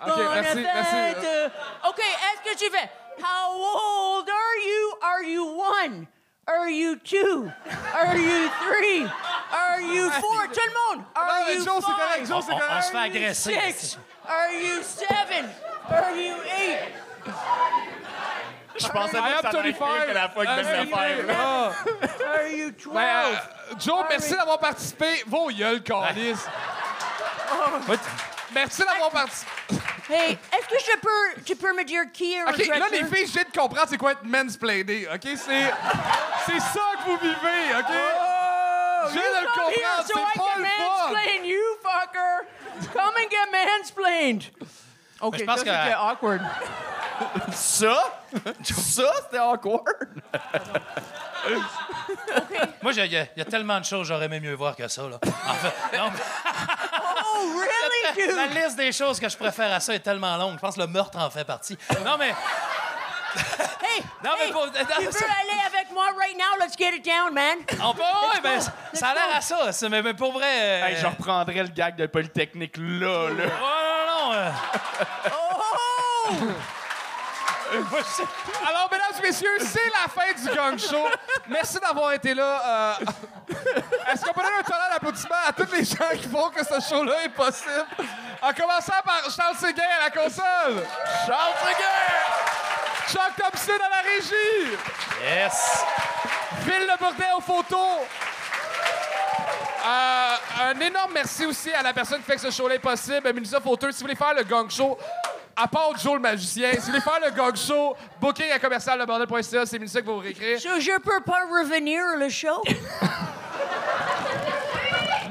[0.07, 0.91] OK, bonne merci, merci.
[0.91, 1.25] fête.
[1.25, 1.49] euh,
[1.89, 2.91] OK, est-ce que tu fais?
[3.23, 4.95] How old are you?
[5.03, 6.07] Are you one?
[6.47, 7.51] Are you two?
[7.95, 9.05] Are you three?
[9.53, 10.49] Are you four?
[10.53, 11.05] Tout le monde!
[11.15, 12.29] Are you Joe, c'est correct, five?
[12.29, 12.85] Joe, c'est On, on correct.
[12.85, 13.73] se fait agresser.
[13.73, 13.99] Six?
[14.29, 15.49] Are you seven?
[15.89, 16.93] Are you eight?
[18.79, 20.07] Je pensais pas que ça m'arrivait 25.
[20.07, 20.87] que la fois que Ah, faire.
[20.87, 21.27] vrai.
[21.39, 21.73] Ah.
[22.35, 22.95] Are you 12?
[22.95, 25.23] Ben, euh, Joe, merci d'avoir participé.
[25.27, 26.37] Vos gueules, Calis.
[28.55, 29.51] Merci d'avoir participé.
[30.09, 33.27] Hey, est-ce que je peux, tu peux me dire qui est OK, là, les filles,
[33.27, 35.21] viens de comprendre c'est quoi être mansplainé, OK?
[35.23, 35.73] C'est,
[36.47, 37.93] c'est ça que vous vivez, OK?
[39.07, 41.11] je viens de le comprendre, so c'est pas le fun!
[41.13, 42.93] mansplain you, fucker!
[42.93, 44.45] Come and get mansplained!
[45.21, 46.41] OK, je pense ça, que- c'était awkward.
[47.53, 48.03] Ça?
[48.63, 49.85] Ça, c'était awkward.
[52.83, 54.87] Moi, il y, a- y a tellement de choses que j'aurais aimé mieux voir que
[54.89, 55.03] ça.
[55.03, 55.17] Là.
[55.25, 56.21] En fait, non, mais-
[57.33, 58.57] Oh, really, la dude?
[58.57, 60.55] liste des choses que je préfère à ça est tellement longue.
[60.57, 61.77] Je pense que le meurtre en fait partie.
[62.05, 62.35] Non, mais.
[63.93, 66.57] Hey, Non, mais hey, pour- tu veux aller avec moi right now?
[66.65, 67.59] Let's get it down, man.
[67.83, 68.61] On peut, ouais, ben,
[68.93, 70.47] ça a l'air à ça, ça, mais, mais pour vrai.
[70.49, 73.45] euh, Hey, je reprendrais le gag de Polytechnique là, là.
[73.45, 73.51] Ouais,
[74.07, 74.33] non, non, non.
[74.35, 74.51] euh,
[75.33, 76.35] Oh!
[77.73, 81.07] Alors, mesdames et messieurs, c'est la fin du gang show.
[81.49, 82.63] Merci d'avoir été là.
[83.01, 83.05] Euh,
[84.13, 86.81] Est-ce qu'on peut donner un tonnerre d'applaudissements à tous les gens qui font que ce
[86.89, 87.87] show-là est possible?
[88.43, 90.87] En commençant par Charles Séguin à la console.
[91.27, 93.09] Charles Séguin!
[93.09, 94.77] Chuck Thompson à la régie.
[95.23, 95.85] Yes!
[96.65, 98.07] Phil Le Bourdet aux photos.
[99.83, 103.33] Euh, un énorme merci aussi à la personne qui fait que ce show-là est possible,
[103.33, 103.91] Mélissa Fauteux.
[103.93, 104.99] Si vous voulez faire le gang show,
[105.63, 108.99] à part Joe le magicien, si vous voulez faire le gang show, booking à commercial
[108.99, 110.59] lebordel.ca, c'est Mélissa qui va vous réécrire.
[110.59, 112.63] Je, je peux pas revenir le show?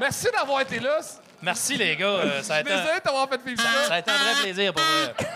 [0.00, 1.00] Merci d'avoir été là.
[1.42, 2.06] Merci, les gars.
[2.06, 3.88] Euh, ça, a été, Désolé de t'avoir fait vivre ça.
[3.88, 5.14] ça a été un vrai plaisir pour moi.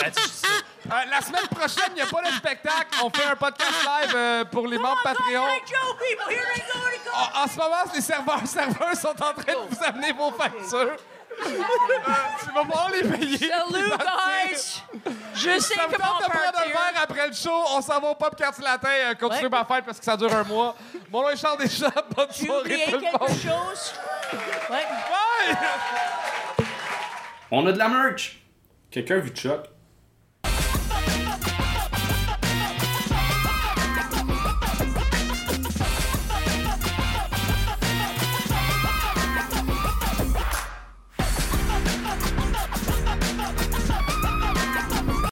[0.00, 0.10] Ben,
[0.86, 2.88] Euh, la semaine prochaine, il n'y a pas de spectacle.
[3.02, 5.44] On fait un podcast live euh, pour les membres Patreon.
[7.14, 10.96] En, en ce moment, les serveurs serveurs sont en train de vous amener vos factures.
[11.42, 13.38] Tu vas pouvoir les payer.
[13.48, 14.82] Salut, guys!
[15.34, 17.50] Je sais Ça me comment tente de prendre un verre après le show.
[17.76, 18.88] On s'en va au pop quartier latin.
[18.88, 19.48] Euh, continuez Ouais.
[19.50, 20.74] ma fête parce que ça dure un mois.
[21.10, 21.88] Mon nom est Charles Deschamps.
[22.16, 23.28] Bonne Tu soirée oublié tout le quelque monde.
[23.28, 23.94] chose?
[24.70, 24.86] Ouais.
[25.48, 26.66] Bye!
[27.50, 28.38] On a de la merch.
[28.90, 29.64] Quelqu'un a vu Chuck?